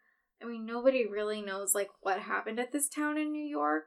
[0.42, 3.84] I mean, nobody really knows like what happened at this town in New York.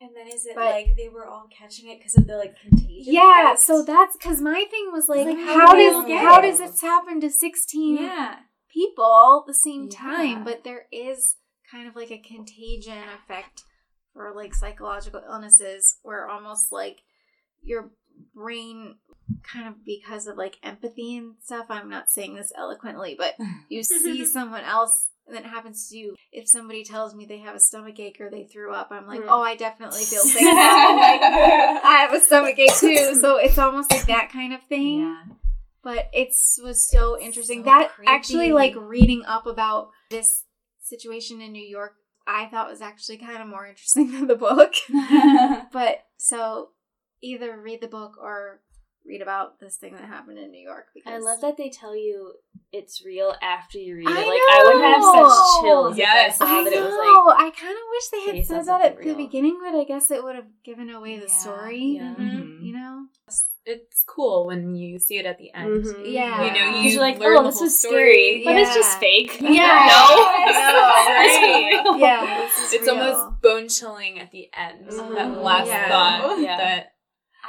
[0.00, 2.56] And then is it But- like they were all catching it because of the like
[2.60, 3.14] contagion?
[3.14, 3.60] Yeah, effect?
[3.64, 6.42] so that's because my thing was like, like, how, how does how it?
[6.42, 8.36] does this happen to sixteen yeah.
[8.72, 9.98] people at the same Yeah.
[9.98, 10.44] time?
[10.44, 11.36] But there is
[11.70, 13.62] kind of like a contagion effect
[14.12, 16.98] for like psychological illnesses, where almost like
[17.62, 17.92] your
[18.34, 18.96] brain
[19.50, 21.66] kind of because of like empathy and stuff.
[21.70, 23.34] I'm not saying this eloquently, but
[23.68, 26.16] you see someone else and then it happens to you.
[26.32, 29.20] If somebody tells me they have a stomach ache or they threw up, I'm like,
[29.20, 29.26] Mm.
[29.28, 30.42] oh, I definitely feel sick.
[30.42, 30.52] Like,
[31.22, 33.14] I have a stomach ache too.
[33.14, 35.00] So it's almost like that kind of thing.
[35.00, 35.22] Yeah.
[35.84, 37.60] But it's was so interesting.
[37.60, 38.10] so that creepy.
[38.12, 40.44] actually like reading up about this
[40.80, 41.94] situation in New York,
[42.26, 44.72] I thought was actually kind of more interesting than the book.
[45.72, 46.68] But so
[47.22, 48.60] either read the book or
[49.04, 51.96] read about this thing that happened in New York because I love that they tell
[51.96, 52.34] you
[52.72, 54.12] it's real after you read it.
[54.12, 55.28] I like I would have know!
[55.28, 56.36] such chills Yes.
[56.36, 57.24] if I saw I that it was know.
[57.26, 59.58] like I kind of wish they had based on said that at something the beginning,
[59.60, 61.82] but I guess it would have given away the Yeah, story.
[61.96, 62.14] yeah.
[62.16, 62.62] Mhm.
[62.62, 63.06] You know?
[63.64, 65.84] It's cool when you see it at the end.
[65.84, 66.02] mhm.
[66.12, 66.44] Yeah.
[66.44, 66.82] You know, Yeah.
[66.82, 68.40] you you're like, learn oh, the this whole was story.
[68.40, 69.40] scary, but it's just fake.
[69.40, 69.48] Yeah.
[69.90, 70.24] no,
[71.12, 71.70] Right.
[71.72, 71.98] It's real.
[71.98, 72.90] Yeah, It's real.
[72.98, 74.86] almost bone chilling at the end.
[74.88, 75.14] Mhm.
[75.14, 75.88] That last Yeah.
[75.88, 76.56] thought Yeah.
[76.56, 76.91] that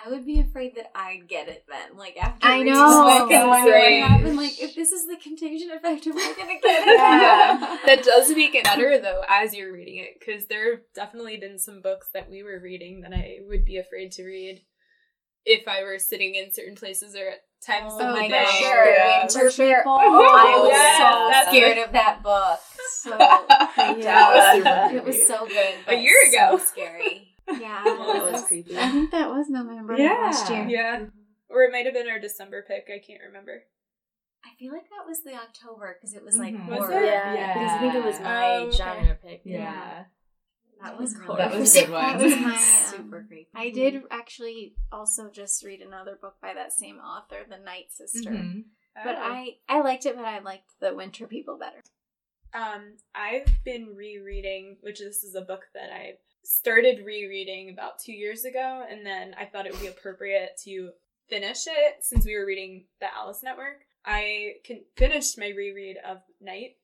[0.05, 1.97] I would be afraid that I'd get it then.
[1.97, 2.97] Like after I reading know.
[3.19, 4.37] the book and wondering what happened.
[4.37, 6.97] Like if this is the contagion effect, am I gonna get it?
[6.97, 7.77] Yeah.
[7.85, 11.57] that does make it better though as you're reading it because there have definitely been
[11.59, 14.61] some books that we were reading that I would be afraid to read
[15.45, 18.43] if I were sitting in certain places or at times Oh of the my day.
[18.43, 18.59] gosh.
[18.59, 19.19] Sure, Yeah.
[19.21, 19.77] winter For sure.
[19.79, 19.91] people.
[19.99, 21.85] Oh, I was yes, so that's scared good.
[21.87, 22.59] of that book.
[22.91, 23.45] So That
[23.95, 23.97] was
[24.65, 24.91] yeah.
[24.91, 25.73] it was so good.
[25.87, 26.57] A year ago.
[26.57, 27.32] So scary.
[27.47, 28.77] Yeah, That was creepy.
[28.77, 30.13] I think that was November Yeah.
[30.13, 30.65] last year.
[30.67, 31.05] Yeah.
[31.49, 32.85] Or it might have been our December pick.
[32.93, 33.63] I can't remember.
[34.45, 36.67] I feel like that was the October because it was like Mhm.
[36.67, 37.01] Was horror.
[37.01, 37.05] it?
[37.05, 37.53] Yeah, Yeah.
[37.53, 38.77] because I think it was my Oh, okay.
[38.77, 39.41] genre pick.
[39.45, 40.05] Yeah.
[40.83, 43.47] That was That really That was a good That was my, um, super creepy.
[43.55, 48.31] I did actually also just read another book by that same author, The Night Sister.
[48.31, 48.65] Mhm.
[48.95, 51.81] But I I liked it, but I liked the Winter People better.
[52.53, 58.13] Um, I've been rereading, which this is a book that I started rereading about two
[58.13, 60.91] years ago, and then I thought it would be appropriate to
[61.29, 63.85] finish it since we were reading the Alice Network.
[64.05, 66.75] I can finished my reread of Night.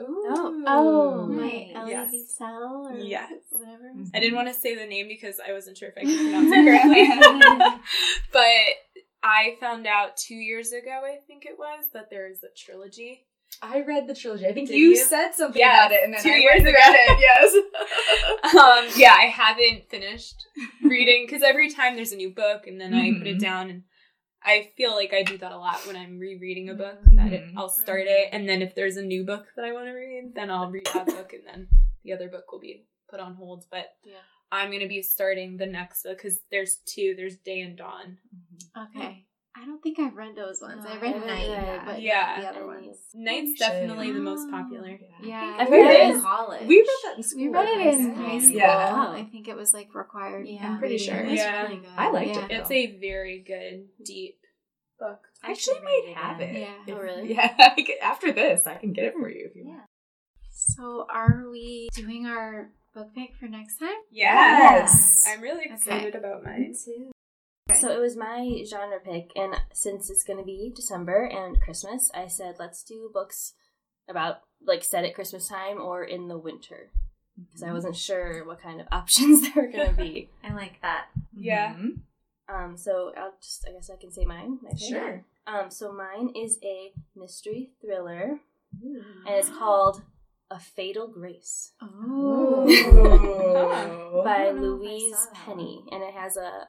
[0.00, 0.24] Ooh.
[0.28, 1.24] Oh, oh.
[1.26, 1.36] Hmm.
[1.36, 1.70] my nice.
[1.74, 2.14] Elie Yes.
[2.14, 3.32] Wiesel or Yes.
[3.50, 3.90] whatever.
[3.94, 4.04] Mm-hmm.
[4.14, 6.50] I didn't want to say the name because I wasn't sure if I could pronounce
[6.52, 7.80] it correctly.
[8.32, 12.48] but I found out two years ago, I think it was, that there is a
[12.56, 13.26] trilogy.
[13.62, 14.46] I read the trilogy.
[14.46, 14.96] I think Did you, you?
[15.04, 16.72] said something Yeah, about it, and then two I years ago.
[16.72, 17.18] read it.
[17.20, 18.54] Yes.
[18.54, 20.46] um, yeah, I haven't finished
[20.82, 23.40] reading because every time there's a new book and then I put it Mhm.
[23.40, 23.82] down and
[24.42, 27.16] I feel like I do that a lot when I'm rereading a book Mm-hmm.
[27.16, 29.86] that it, I'll start it and then if there's a new book that I want
[29.88, 31.68] to read then I'll read that book and then
[32.04, 34.14] the other book will be put on hold but Yeah.
[34.50, 38.16] I'm going to be starting the next book because there's two there's Day and Dawn
[38.96, 39.26] Okay.
[39.56, 40.84] I don't think I've read those ones.
[40.84, 42.40] No, I I read haven't Night, read- but Yeah.
[42.40, 42.96] the other ones.
[43.14, 43.58] Night's should.
[43.58, 44.50] definitely the most Oh.
[44.52, 44.98] popular.
[45.22, 46.66] Yeah, I've heard read it in college.
[46.68, 47.50] We read that in We school.
[47.52, 48.40] read it in high high school.
[48.48, 48.56] school.
[48.58, 49.06] Yeah.
[49.08, 50.46] Oh, I think it was like required.
[50.46, 50.66] Yeah.
[50.68, 51.16] I'm pretty sure.
[51.16, 51.62] It was Yeah.
[51.64, 51.90] really good.
[51.96, 52.44] I liked yeah.
[52.44, 52.50] it.
[52.52, 54.38] It's a very good, deep
[55.00, 55.18] book.
[55.42, 56.58] I actually should might read it have it.
[56.86, 56.94] Yeah.
[56.94, 57.34] Oh, really?
[57.34, 57.54] Yeah.
[57.76, 59.82] I could- After this, I can get it for you if you want.
[60.52, 63.96] So, are we doing our book pick for next time?
[64.12, 65.24] Yes.
[65.26, 66.74] I'm really excited about mine.
[66.84, 67.10] too.
[67.76, 72.10] So it was my genre pick, and since it's going to be December and Christmas,
[72.14, 73.54] I said let's do books
[74.08, 76.90] about like set at Christmas time or in the winter
[77.46, 80.28] because I wasn't sure what kind of options there were going to be.
[80.44, 81.06] I like that.
[81.34, 81.74] Yeah.
[81.74, 82.00] Mhm.
[82.48, 84.58] Um, so I'll just I guess I can say mine.
[84.62, 84.70] My.
[84.76, 85.24] Sure.
[85.46, 88.40] Um, so mine is a mystery thriller,
[88.82, 90.02] and it's called
[90.50, 92.68] A Fatal Grace Oh.
[92.68, 94.24] Ooh.
[94.24, 96.68] by don't know if I Louise Penny, and it has a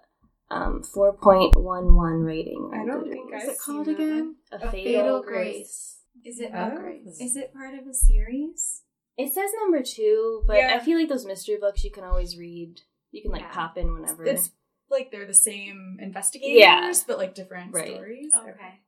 [0.52, 2.72] um, 4.11 rating.
[2.74, 4.36] I don't think What's I've it called seen that again?
[4.52, 4.72] A, A Fatal,
[5.02, 5.56] Fatal Grace.
[5.56, 5.98] Grace.
[6.26, 6.78] Is it Oh.
[6.78, 7.20] Grace.
[7.22, 8.84] is it part of a series?
[9.18, 10.76] It says number two, but Yeah.
[10.76, 12.82] I feel like those mystery books you can always read.
[13.12, 13.52] You can like Yeah.
[13.54, 14.26] pop in whenever.
[14.26, 14.52] It's
[14.90, 16.94] like they're the same investigators, Yeah.
[17.08, 17.94] but like different Right.
[17.96, 18.32] stories.
[18.36, 18.80] Okay.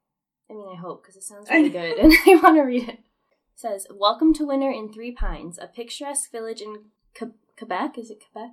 [0.49, 2.99] I mean, I hope because it sounds really good, and I want to read it.
[2.99, 2.99] It
[3.55, 7.97] says, "Welcome to Winter in Three Pines, a picturesque village in Que- Quebec.
[7.97, 8.51] Is it Quebec?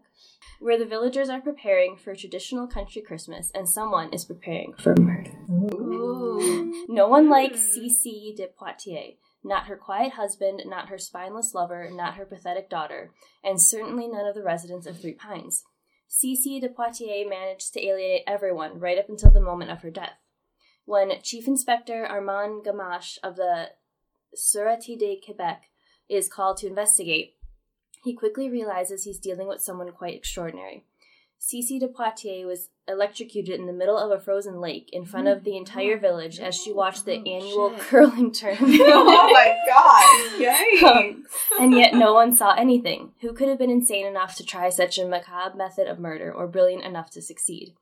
[0.60, 4.94] Where the villagers are preparing for a traditional country Christmas, and someone is preparing for
[4.96, 5.32] murder.
[5.50, 6.86] Ooh.
[6.88, 7.86] No one likes hmm.
[7.86, 13.12] CC de Poitiers." Not her quiet husband, not her spineless lover, not her pathetic daughter,
[13.42, 15.64] and certainly none of the residents of Three Pines.
[16.10, 20.18] CC de Poitiers managed to alienate everyone right up until the moment of her death.
[20.84, 23.70] When Chief Inspector Armand Gamache of the
[24.36, 25.62] Sûreté de Quebec
[26.08, 27.36] is called to investigate,
[28.02, 30.84] he quickly realizes he's dealing with someone quite extraordinary.
[31.40, 35.42] CC de Poitiers was electrocuted in the middle of a frozen lake in front of
[35.42, 37.80] the entire village as she watched the Oh, annual shit.
[37.80, 38.78] curling tournament.
[38.84, 40.38] oh my god!
[40.38, 41.12] Yikes!
[41.12, 41.24] Um,
[41.60, 43.12] and yet no one saw anything.
[43.22, 46.46] Who could have been insane enough to try such a macabre method of murder or
[46.46, 47.74] brilliant enough to succeed?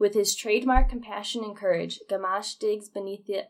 [0.00, 3.44] With his trademark compassion and courage, Gamache digs beneath the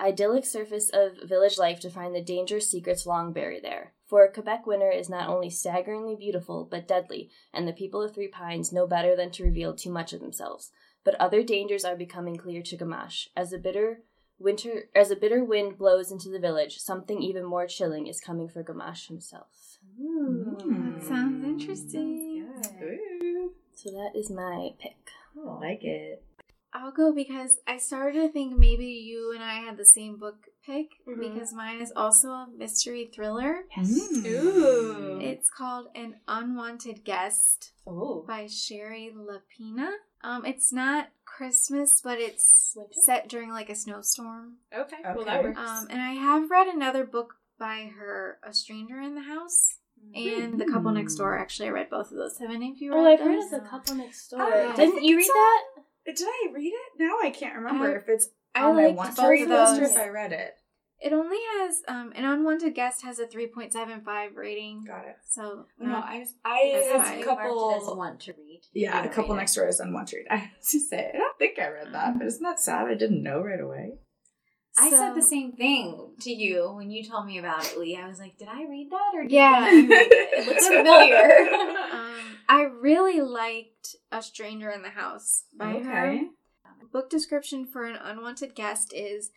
[0.00, 3.92] idyllic surface of village life to find the dangerous secrets long buried there.
[4.06, 8.28] For Quebec winter is not only staggeringly beautiful, but deadly, and the people of Three
[8.28, 10.70] Pines know better than to reveal too much of themselves.
[11.04, 13.28] But other dangers are becoming clear to Gamache.
[13.36, 14.02] As a bitter
[14.38, 18.48] winter as a bitter wind blows into the village, something even more chilling is coming
[18.48, 19.78] for Gamache himself.
[19.98, 21.02] That mm.
[21.02, 22.46] sounds interesting.
[22.82, 23.52] Ooh.
[23.74, 24.96] So that is my pick.
[25.36, 26.22] I like it.
[26.82, 30.46] I'll go because I started to think maybe you and I had the same book
[30.64, 31.20] pick Mhm.
[31.34, 33.64] because mine is also a mystery thriller.
[33.76, 34.26] Mm.
[34.26, 35.20] Ooh.
[35.20, 38.22] It's called An Unwanted Guest Oh.
[38.26, 39.92] by Shari Lapena.
[40.22, 42.92] Um, it's not Christmas, but it's Winter?
[43.04, 44.58] set during like a snowstorm.
[44.72, 44.96] okay.
[45.14, 45.58] Well, that works.
[45.58, 49.78] Um, and I have read another book by her, A Stranger in the House,
[50.14, 51.38] and The Couple Next Door.
[51.38, 52.38] Actually, I read both of those.
[52.38, 53.52] Haven't any of you read Oh, I've heard those?
[53.52, 54.42] of the couple next door.
[54.42, 55.84] Oh, I Didn't you it's read that?
[56.06, 56.92] Did I read it?
[56.98, 59.80] Now I can't remember I- if it's I on my want to read of list
[59.80, 60.54] or if I read it.
[60.98, 64.82] It only has um, an unwanted guest has a three point seven five rating.
[64.86, 65.16] Got it.
[65.28, 66.56] So No, not- I I
[66.92, 67.96] have a You marked couple.
[67.98, 68.62] want to read.
[68.72, 70.26] Yeah, a couple next door is on want to read.
[70.30, 72.86] I was to say I don't think I read that, but isn't that sad?
[72.86, 73.98] I didn't know right away.
[74.78, 77.96] I said the same thing to you when you told me about it, Lee.
[77.96, 79.52] I was like, did I read that or did Yeah.
[79.66, 80.12] I read it?
[80.12, 81.48] It looks familiar.
[82.48, 86.06] I really liked A Stranger in the House by her.
[86.06, 86.28] Okay.
[86.92, 89.30] Book description for an unwanted guest is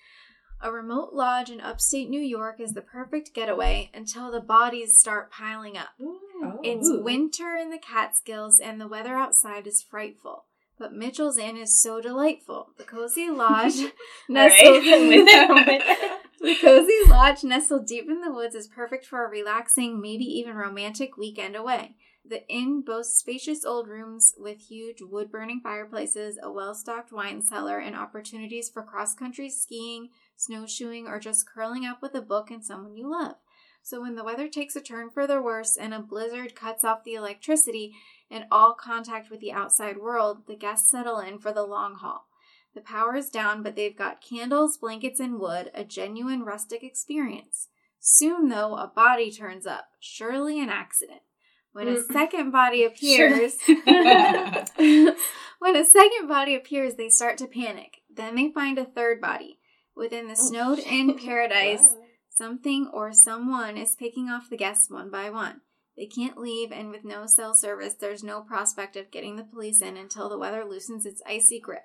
[0.61, 5.31] a remote lodge in upstate New York is the perfect getaway until the bodies start
[5.31, 5.89] piling up.
[6.01, 6.59] Oh.
[6.63, 10.45] It's winter in the Catskills and the weather outside is frightful.
[10.77, 12.69] But Mitchell's Inn is so delightful.
[12.77, 13.73] The cozy lodge
[14.29, 16.19] nestled Alright, I'm with it, I'm with it.
[16.41, 20.55] The cozy lodge nestled deep in the woods is perfect for a relaxing, maybe even
[20.55, 21.95] romantic weekend away.
[22.29, 27.41] The inn boasts spacious old rooms with huge wood burning fireplaces, a well stocked wine
[27.41, 32.51] cellar, and opportunities for cross country skiing, snowshoeing, or just curling up with a book
[32.51, 33.37] and someone you love.
[33.81, 37.03] So when the weather takes a turn for the worse and a blizzard cuts off
[37.03, 37.95] the electricity
[38.29, 42.27] and all contact with the outside world, the guests settle in for the long haul.
[42.75, 47.69] The power is down, but they've got candles, blankets, and wood, a genuine rustic experience.
[47.99, 51.21] Soon, though, a body turns up, surely an accident.
[51.71, 52.11] When a Mm.
[52.11, 53.53] second body appears,
[55.59, 57.97] when a second body appears, they start to panic.
[58.13, 59.59] Then they find a third body.
[59.95, 61.83] Within the snowed in paradise,
[62.29, 65.61] something or someone is picking off the guests one by one.
[65.97, 69.81] They can't leave, and with no cell service, there's no prospect of getting the police
[69.81, 71.83] in until the weather loosens its icy grip.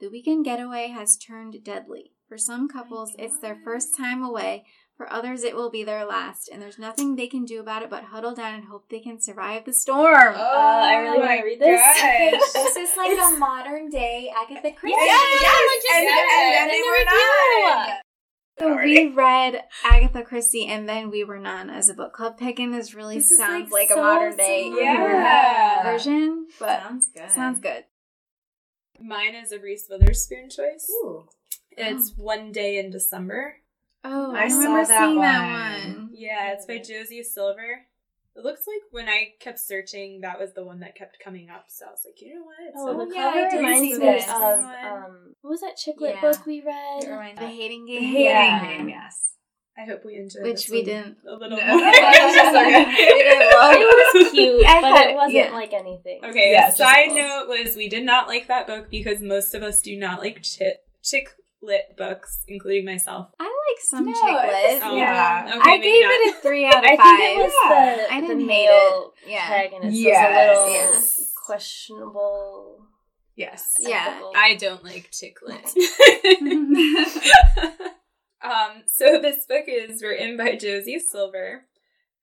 [0.00, 2.12] The weekend getaway has turned deadly.
[2.26, 4.64] For some couples, it's their first time away.
[5.00, 7.88] For others, it will be their last, and there's nothing they can do about it
[7.88, 10.34] but huddle down and hope they can survive the storm.
[10.36, 11.80] Uh, I really wanna read this.
[11.96, 14.98] Okay, this is like a modern day Agatha Christie.
[15.00, 17.64] Yes, yes, and, Yeah, and then and they the were review.
[17.64, 17.88] none.
[18.58, 22.58] So we read Agatha Christie, and then we were none as a book club pick,
[22.58, 24.70] and this really This is, sounds like, like, a modern day.
[24.70, 25.82] Yeah.
[25.82, 27.30] version, but Sounds good.
[27.30, 27.84] sounds good.
[29.00, 30.90] Mine is a Reese Witherspoon choice.
[30.90, 31.24] Ooh.
[31.70, 33.54] It's One Day in December.
[34.04, 35.26] Oh, I I, saw remember that seeing one.
[35.26, 36.10] that one.
[36.12, 37.86] Yeah, it's by Josie Silver.
[38.36, 41.64] It looks like when I kept searching, that was the one that kept coming up.
[41.68, 42.56] So I was like, you know what?
[42.76, 46.20] Oh, so- the yeah, cover reminds me of um, what was that chick lit Yeah.
[46.20, 47.02] book we read?
[47.36, 47.56] The me.
[47.56, 48.76] hating The game, hating Yeah.
[48.78, 49.26] game, yes.
[49.78, 51.16] I hope we enjoyed which this we one didn't.
[51.26, 51.66] a little No.
[51.78, 51.80] more.
[51.90, 55.50] We didn't love it was cute, I but it wasn't yeah.
[55.52, 56.20] like anything.
[56.24, 59.20] Okay, Yeah, a it's side just- note was we did not like that book because
[59.20, 61.30] most of us do not like chick chick
[61.62, 63.28] lit books, including myself.
[63.38, 64.82] I like some No, chick lit.
[64.82, 65.52] Oh, Yeah.
[65.60, 66.12] Okay, I gave not.
[66.12, 66.98] it a three out of five.
[67.00, 67.96] I think it was Yeah.
[67.96, 69.30] the, I the didn't hate male it.
[69.30, 69.46] Yeah.
[69.48, 70.30] protagonist Yes.
[70.30, 71.32] was a little Yes.
[71.46, 72.86] questionable.
[73.36, 73.64] Yes.
[73.80, 74.04] Yeah.
[74.08, 74.32] ethical.
[74.36, 75.64] I don't like chick lit.
[78.42, 81.66] um, so this book is written by Josie Silver,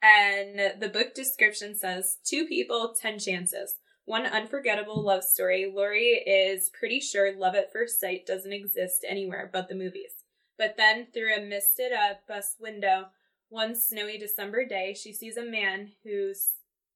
[0.02, 3.76] and the book description says two people, ten chances.
[4.08, 5.70] One unforgettable love story.
[5.70, 10.24] Lori is pretty sure love at first sight doesn't exist anywhere but the movies.
[10.58, 13.08] But then, through a misted up bus window,
[13.50, 16.32] one snowy December day, she sees a man who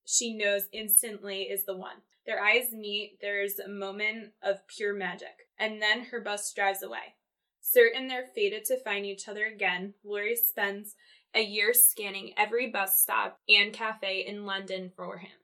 [0.06, 1.98] she knows instantly is the one.
[2.26, 7.16] Their eyes meet, there's a moment of pure magic, and then her bus drives away.
[7.60, 10.96] Certain they're fated to find each other again, Lori spends
[11.36, 15.41] a year scanning every bus stop and cafe in London for him.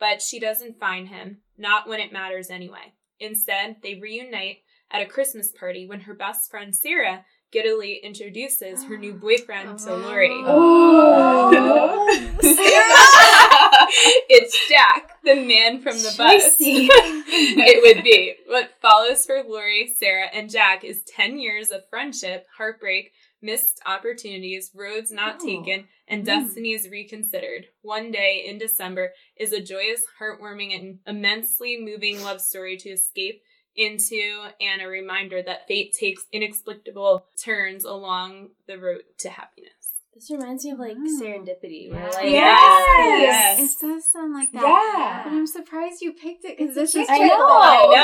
[0.00, 2.94] But she doesn't find him, not when it matters anyway.
[3.18, 4.58] Instead, they reunite
[4.90, 9.94] at a Christmas party when her best friend Sarah giddily introduces her new boyfriend to
[9.96, 10.30] Lori.
[10.32, 12.06] Oh.
[14.28, 16.56] it's Jack, the man from the bus.
[17.30, 18.34] It would be.
[18.46, 24.70] What follows for Lori, Sarah, and Jack is 10 years of friendship, heartbreak, missed opportunities,
[24.74, 25.46] roads not Oh.
[25.46, 26.44] taken, and mm-hmm.
[26.44, 27.68] destinies reconsidered.
[27.82, 33.42] One day in December is a joyous, heartwarming, and immensely moving love story to escape
[33.76, 39.77] into and a reminder that fate takes inexplicable turns along the road to happiness.
[40.18, 41.20] This reminds me of like Mm.
[41.20, 42.10] serendipity, where Yeah.
[42.10, 42.24] like
[43.22, 43.60] Yes.
[43.60, 44.62] It does sound like that.
[44.62, 45.22] Yeah.
[45.24, 47.86] But I'm surprised you picked it because this is chick I chick know.
[47.88, 47.98] lit.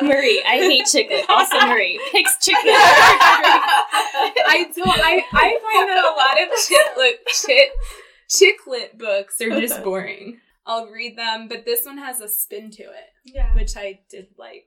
[0.00, 1.28] I Marie, I hate chick lit.
[1.28, 2.74] Also, Marie picks chick lit.
[2.74, 4.88] I don't.
[4.88, 7.70] I, I find that a lot of chick lit chick
[8.28, 10.40] chicklet books are just boring.
[10.66, 13.54] I'll read them, but this one has a spin to it, Yeah.
[13.54, 14.66] which I did like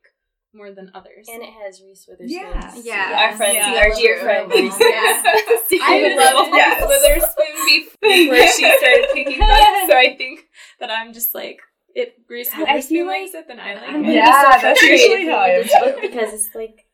[0.53, 1.27] more than others.
[1.31, 2.29] and it has Reese Witherspoon.
[2.29, 2.73] Yeah.
[2.83, 3.27] Yeah.
[3.29, 3.81] our friend, Yeah.
[3.83, 4.77] our dear friend Reese.
[4.79, 5.23] Yeah.
[5.81, 6.81] I loved Yes.
[6.81, 10.45] Reese Witherspoon before she started picking books, so I think
[10.79, 11.59] that I'm just like
[11.95, 14.13] if Reese I Witherspoon feel likes it, then I like I'm it.
[14.15, 16.85] Yeah, so that's frustrated usually how I read am this because it's like,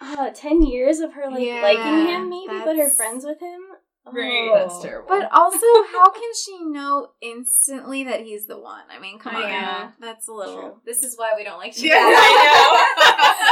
[0.00, 3.60] uh, 10 years of her like Yeah, liking him maybe, but her friends with him.
[4.06, 4.48] Right.
[4.50, 4.54] Oh.
[4.58, 5.08] That's terrible.
[5.08, 8.82] But also, how can she know instantly that he's the one?
[8.90, 9.50] I mean, come I on.
[9.50, 9.88] know.
[10.00, 10.54] That's a little.
[10.60, 10.80] True.
[10.84, 11.94] This is why we don't like Yeah,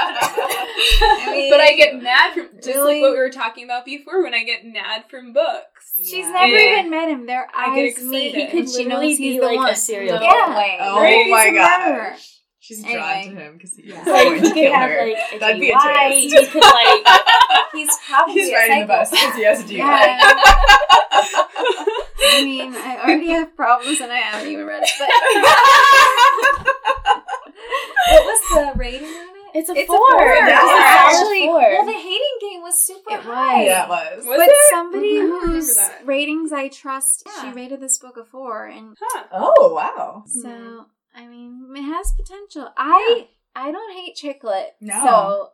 [0.00, 2.94] I mean, but I get mad from just really?
[2.94, 5.92] like what we were talking about before when I get mad from books.
[5.98, 6.32] She's Yeah.
[6.32, 6.78] never Yeah.
[6.78, 7.26] even met him.
[7.26, 8.58] Their I get eyes meet, excited.
[8.58, 9.70] and she Literally knows he's be the like one.
[9.70, 10.44] a serial Yeah.
[10.46, 10.56] killer.
[10.56, 10.78] way.
[10.80, 11.30] Oh Right?
[11.30, 12.10] my He's a murderer.
[12.10, 12.37] gosh.
[12.60, 12.98] She's Anyway.
[13.00, 14.02] drawn to him because he's Yeah.
[14.04, 15.06] Like, he to could kill have her.
[15.06, 16.18] like a That'd be a twist.
[16.18, 17.06] He could like
[17.72, 19.76] He's probably He's a riding the bus because he has a DUI.
[19.76, 20.18] Yeah.
[22.30, 24.90] I mean, I already have problems, and I haven't even read it.
[24.98, 25.08] But
[28.10, 28.40] What was
[28.74, 29.50] the rating on it?
[29.54, 29.98] it's a It's a four.
[30.10, 30.32] four.
[30.32, 31.04] It's Yeah.
[31.08, 31.60] Actually, four.
[31.60, 33.56] Well, the hating game was super It high.
[33.58, 33.66] was.
[33.66, 34.26] yeah, it was.
[34.26, 34.70] Was but it?
[34.70, 35.26] somebody mm-hmm.
[35.32, 36.02] I don't whose that.
[36.06, 39.24] ratings I trust, she rated this book a four, and Huh.
[39.32, 40.24] Oh wow.
[40.26, 40.78] so hmm.
[41.18, 42.70] I mean, it has potential.
[42.76, 44.94] I I don't hate chick lit, No.
[45.04, 45.48] so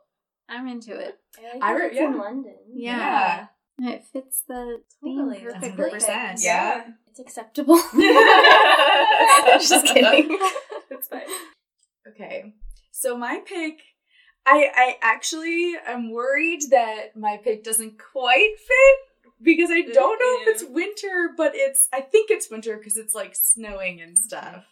[0.47, 1.17] I'm into it.
[1.39, 2.17] I like I that re- it's in.
[2.17, 2.55] London.
[2.73, 3.47] Yeah.
[3.79, 5.45] It fits the theme Totally.
[5.51, 5.99] That's perfectly.
[5.99, 6.43] 100%.
[6.43, 6.83] Yeah.
[7.07, 7.75] It's acceptable.
[9.59, 10.37] Just kidding.
[10.91, 11.21] It's fine.
[12.07, 12.53] Okay.
[12.91, 13.79] So my pick
[14.45, 18.99] I I actually am worried that my pick doesn't quite fit
[19.41, 23.15] because I don't know if it's winter, but it's I think it's winter because it's
[23.15, 24.63] like snowing and stuff.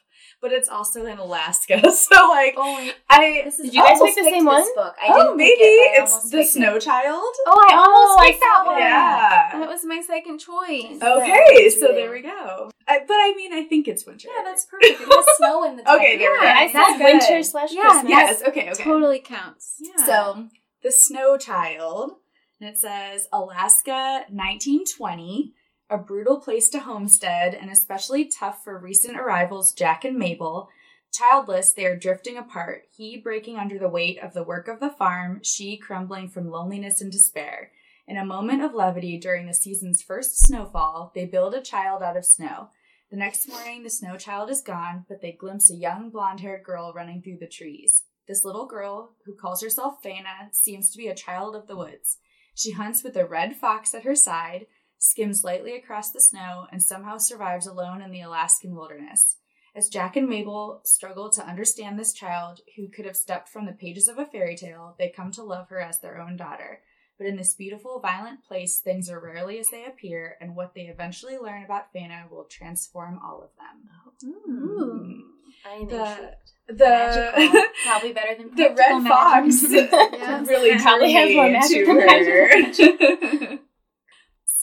[0.41, 1.81] But it's also in Alaska.
[1.91, 2.91] So like Oh.
[3.09, 4.63] I This is Did you guys almost pick the same one?
[4.75, 4.95] Book.
[5.01, 6.81] I oh didn't maybe it, I it's the Snow it.
[6.81, 7.33] Child.
[7.47, 8.77] Oh, I almost I picked that one.
[8.77, 9.59] Yeah.
[9.59, 11.01] That was my second choice.
[11.01, 11.95] Okay, so reading.
[11.95, 12.71] there we go.
[12.87, 14.27] I, but I mean, I think it's winter.
[14.35, 14.99] Yeah, that's perfect.
[15.01, 15.99] It has snow in the title.
[16.01, 16.45] Okay, there we go.
[16.47, 18.09] I said winter slash Yeah, Christmas.
[18.09, 18.41] yes.
[18.47, 18.69] Okay.
[18.71, 18.83] Okay.
[18.83, 19.75] Totally counts.
[19.79, 20.05] Yeah.
[20.05, 20.47] So
[20.83, 22.11] the Snow Child,
[22.59, 25.53] and it says Alaska, 1920.
[25.93, 30.69] A brutal place to homestead, and especially tough for recent arrivals Jack and Mabel.
[31.13, 34.89] Childless, they are drifting apart, he breaking under the weight of the work of the
[34.89, 37.69] farm, she crumbling from loneliness and despair.
[38.07, 42.17] In a moment of levity during the season's first snowfall, they build a child out
[42.17, 42.69] of snow.
[43.11, 46.63] The next morning, the snow child is gone, but they glimpse a young blonde haired
[46.63, 48.01] girl running through the trees.
[48.27, 52.17] This little girl, who calls herself Faina, seems to be a child of the woods.
[52.55, 54.65] She hunts with a red fox at her side,
[55.03, 59.37] skims lightly across the snow, and somehow survives alone in the Alaskan wilderness.
[59.75, 63.71] As Jack and Mabel struggle to understand this child who could have stepped from the
[63.73, 66.81] pages of a fairy tale, they come to love her as their own daughter.
[67.17, 70.83] But in this beautiful, violent place, things are rarely as they appear, and what they
[70.83, 74.31] eventually learn about Faina will transform all of them.
[74.49, 75.23] Ooh.
[75.65, 76.37] I am The- intrigued.
[76.79, 79.07] The Probably better than the red magic.
[79.11, 80.47] fox Yes.
[80.47, 83.59] really Probably drew has me more to magical her.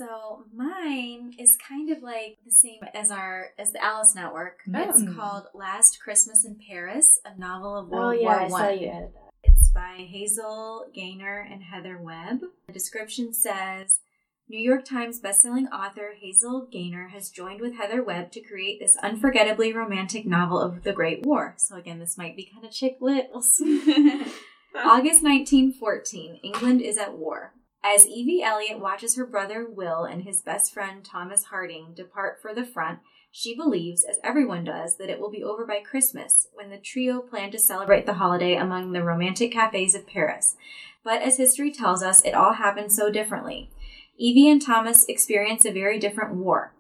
[0.01, 4.61] So mine is kind of like the same as our as the Alice Network.
[4.66, 5.12] It's Oh.
[5.14, 8.78] called Last Christmas in Paris, a novel of Oh World yeah, War I saw One.
[8.78, 9.30] you added that.
[9.44, 12.40] It's by Hazel Gaynor and Heather Webb.
[12.66, 13.98] The description says
[14.48, 18.96] New York Times bestselling author Hazel Gaynor has joined with Heather Webb to create this
[19.03, 21.57] unforgettably romantic novel of the Great War.
[21.59, 23.28] So, again, this might be kind of chick lit.
[23.34, 23.80] We'll see.
[24.74, 27.53] August 1914, England is at war.
[27.82, 32.54] As Evie Elliott watches her brother Will and his best friend Thomas Harding depart for
[32.54, 32.98] the front,
[33.30, 37.20] she believes, as everyone does, that it will be over by Christmas, when the trio
[37.20, 40.56] plan to celebrate the holiday among the romantic cafes of Paris.
[41.02, 43.70] But as history tells us, it all happened so differently.
[44.18, 46.74] Evie and Thomas experience a very different war.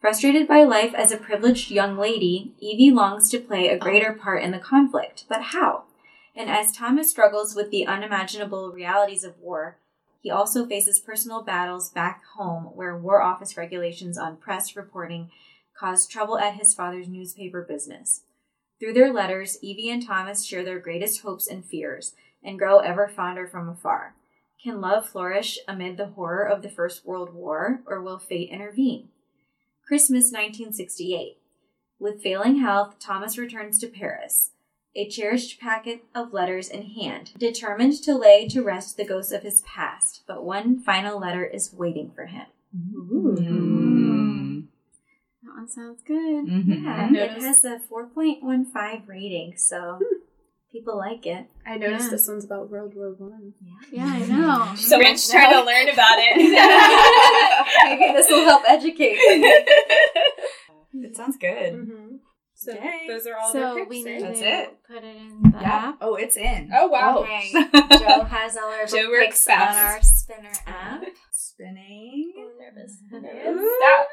[0.00, 4.42] Frustrated by life as a privileged young lady, Evie longs to play a greater part
[4.42, 5.24] in the conflict.
[5.28, 5.84] But how?
[6.34, 9.78] And as Thomas struggles with the unimaginable realities of war,
[10.26, 15.30] he also faces personal battles back home where War Office regulations on press reporting
[15.78, 18.22] caused trouble at his father's newspaper business.
[18.80, 23.06] Through their letters, Evie and Thomas share their greatest hopes and fears and grow ever
[23.06, 24.16] fonder from afar.
[24.60, 29.10] Can love flourish amid the horror of the First World War, or will fate intervene?
[29.86, 31.38] Christmas 1968.
[32.00, 34.50] With failing health, Thomas returns to Paris
[34.96, 39.42] a cherished packet of letters in hand, determined to lay to rest the ghosts of
[39.42, 42.46] his past, but one final letter is waiting for him.
[42.76, 44.64] Mm.
[45.42, 46.46] That one sounds good.
[46.46, 46.82] Mhm.
[47.14, 49.98] Yeah, it has a 4.15 rating, so
[50.72, 51.46] people like it.
[51.66, 52.10] I noticed Yeah.
[52.10, 53.52] this one's about World War One.
[53.92, 54.72] Yeah, I know.
[54.76, 56.36] So much trying to learn about it.
[58.00, 59.16] Maybe this will help educate.
[60.94, 61.74] It sounds good.
[61.74, 62.05] mm-hmm.
[62.58, 63.04] So Yay.
[63.06, 64.04] those are all so the we eh?
[64.16, 64.22] need?
[64.22, 64.78] That's to it.
[64.88, 65.68] put it in the Yeah.
[65.92, 65.98] app.
[66.00, 66.70] Oh, it's in.
[66.74, 67.18] Oh wow.
[67.18, 71.02] Okay, Joe has all our Joe book works picks on our spinner app.
[71.32, 72.32] Spinning.
[72.58, 72.96] nervous.
[73.12, 73.76] Ooh.
[73.78, 74.08] Stop.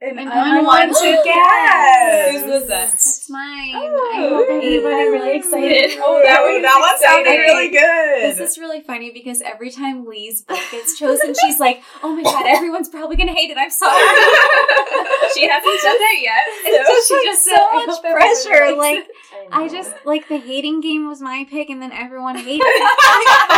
[0.00, 2.30] An An unwanted guest.
[2.30, 2.86] Whose was that?
[2.92, 3.72] That's mine.
[3.74, 5.98] Oh, I hope everybody really excited.
[5.98, 8.38] Oh, that was that one sounded really good.
[8.38, 12.22] This is really funny because every time Lee's book gets chosen, she's like, "Oh my
[12.22, 13.98] god, everyone's probably gonna hate it." I'm sorry.
[15.34, 16.46] she hasn't done that yet.
[16.46, 18.76] It's just, She like just so said, much pressure.
[18.76, 19.06] Like.
[19.52, 22.82] I just like the hating game was my pick, and then everyone hated it.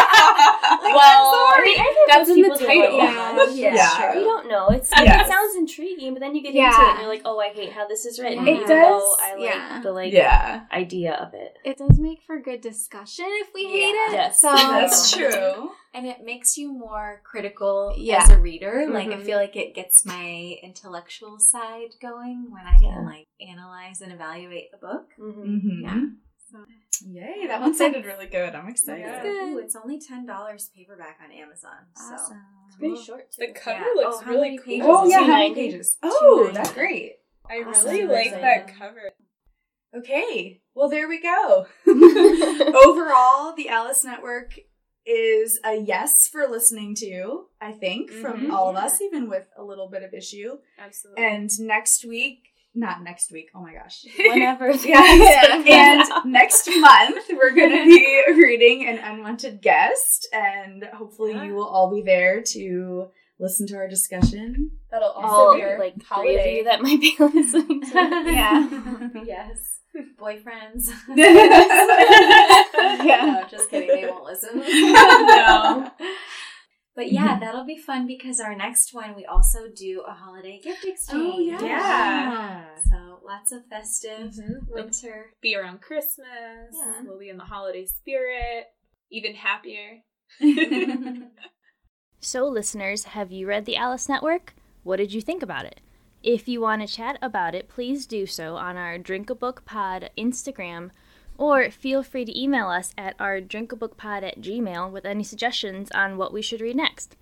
[0.94, 2.98] well, I mean, I think that's most in the title.
[2.98, 3.48] that.
[3.54, 4.14] yeah, Yeah.
[4.14, 4.68] You don't know.
[4.68, 5.26] It's Yes.
[5.26, 6.68] it sounds intriguing, but then you get Yeah.
[6.68, 8.46] into it and you're like, oh, I hate how this is written.
[8.46, 9.80] It does, though I like yeah.
[9.82, 11.56] the like yeah, idea of it.
[11.64, 14.08] it does make for good discussion if we hate Yeah.
[14.10, 14.12] it.
[14.12, 14.40] Yes.
[14.40, 15.70] so that's true.
[15.92, 18.22] and it makes you more critical Yeah.
[18.22, 18.86] as a reader.
[18.88, 19.24] Like, I Mhm.
[19.24, 24.70] feel like it gets my intellectual side going when I can like analyze and evaluate
[24.70, 25.08] the book.
[25.18, 25.42] Mm-hmm.
[25.42, 25.82] Mm-hmm.
[25.84, 26.00] Yeah.
[27.06, 28.54] Yay, that one sounded really good.
[28.54, 29.02] I'm excited.
[29.06, 29.24] Yeah.
[29.24, 31.86] Ooh, it's only ten dollars paperback on Amazon.
[31.94, 32.34] So
[32.66, 33.46] It's pretty short too.
[33.46, 34.02] the cover Yeah.
[34.02, 34.78] looks Oh, really cool.
[34.82, 35.26] Oh yeah, it?
[35.26, 35.96] how many pages?
[36.02, 37.12] Oh, that's great.
[37.48, 37.90] I Awesome.
[37.90, 38.42] really like Exciting.
[38.42, 39.10] that cover.
[39.96, 41.66] Okay, well there we go.
[41.86, 44.54] Overall, the Alice Network
[45.06, 47.46] is a yes for listening to.
[47.60, 48.52] I think from Mhm.
[48.52, 50.58] all of us, even with a little bit of issue.
[50.78, 51.24] Absolutely.
[51.24, 53.48] And next week, not next week.
[53.54, 54.04] Oh my gosh.
[54.18, 54.70] Whenever.
[54.84, 55.62] Yeah.
[55.66, 56.02] and
[56.32, 61.44] next month we're going to be reading an unwanted guest and hopefully Yeah.
[61.44, 63.08] you will all be there to
[63.38, 64.70] listen to our discussion.
[64.90, 67.82] That'll All be like three of you that might be listening.
[67.92, 68.68] Yeah.
[69.24, 69.78] yes.
[70.20, 70.90] Boyfriends.
[73.04, 73.24] Yeah.
[73.42, 73.88] No, just kidding.
[73.88, 74.58] They won't listen.
[74.58, 75.90] No.
[77.00, 80.84] But yeah, that'll be fun because our next one we also do a holiday gift
[80.84, 81.34] exchange.
[81.34, 81.62] Oh, yeah.
[81.62, 82.64] Yeah.
[82.90, 84.68] So lots of festive Mhm.
[84.68, 85.32] winter.
[85.40, 86.74] Be around Christmas.
[86.74, 87.00] Yeah.
[87.06, 88.66] We'll be in the holiday spirit.
[89.10, 90.02] Even happier.
[92.22, 94.52] So, listeners, have you read the Alice Network?
[94.82, 95.80] What did you think about it?
[96.22, 99.64] If you want to chat about it, please do so on our Drink a Book
[99.64, 100.90] Pod Instagram,
[101.40, 106.18] or feel free to email us at our drinkabookpod at gmail with any suggestions on
[106.18, 107.16] what we should read next.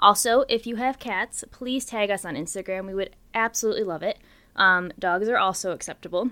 [0.00, 2.86] Also, if you have cats, please tag us on Instagram.
[2.86, 4.18] We would absolutely love it.
[4.56, 6.30] Um, dogs are also acceptable.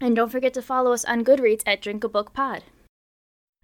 [0.00, 2.62] And don't forget to follow us on Goodreads at Drink a Book Pod.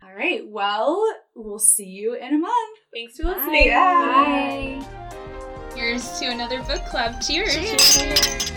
[0.02, 0.42] All right.
[0.46, 1.02] Well,
[1.34, 2.78] we'll see you in a month.
[2.92, 3.70] Thanks for listening.
[3.70, 4.80] Bye.
[4.80, 5.74] Bye.
[5.74, 7.22] Here's to another book club.
[7.22, 7.54] Cheers.
[7.54, 8.47] Cheers.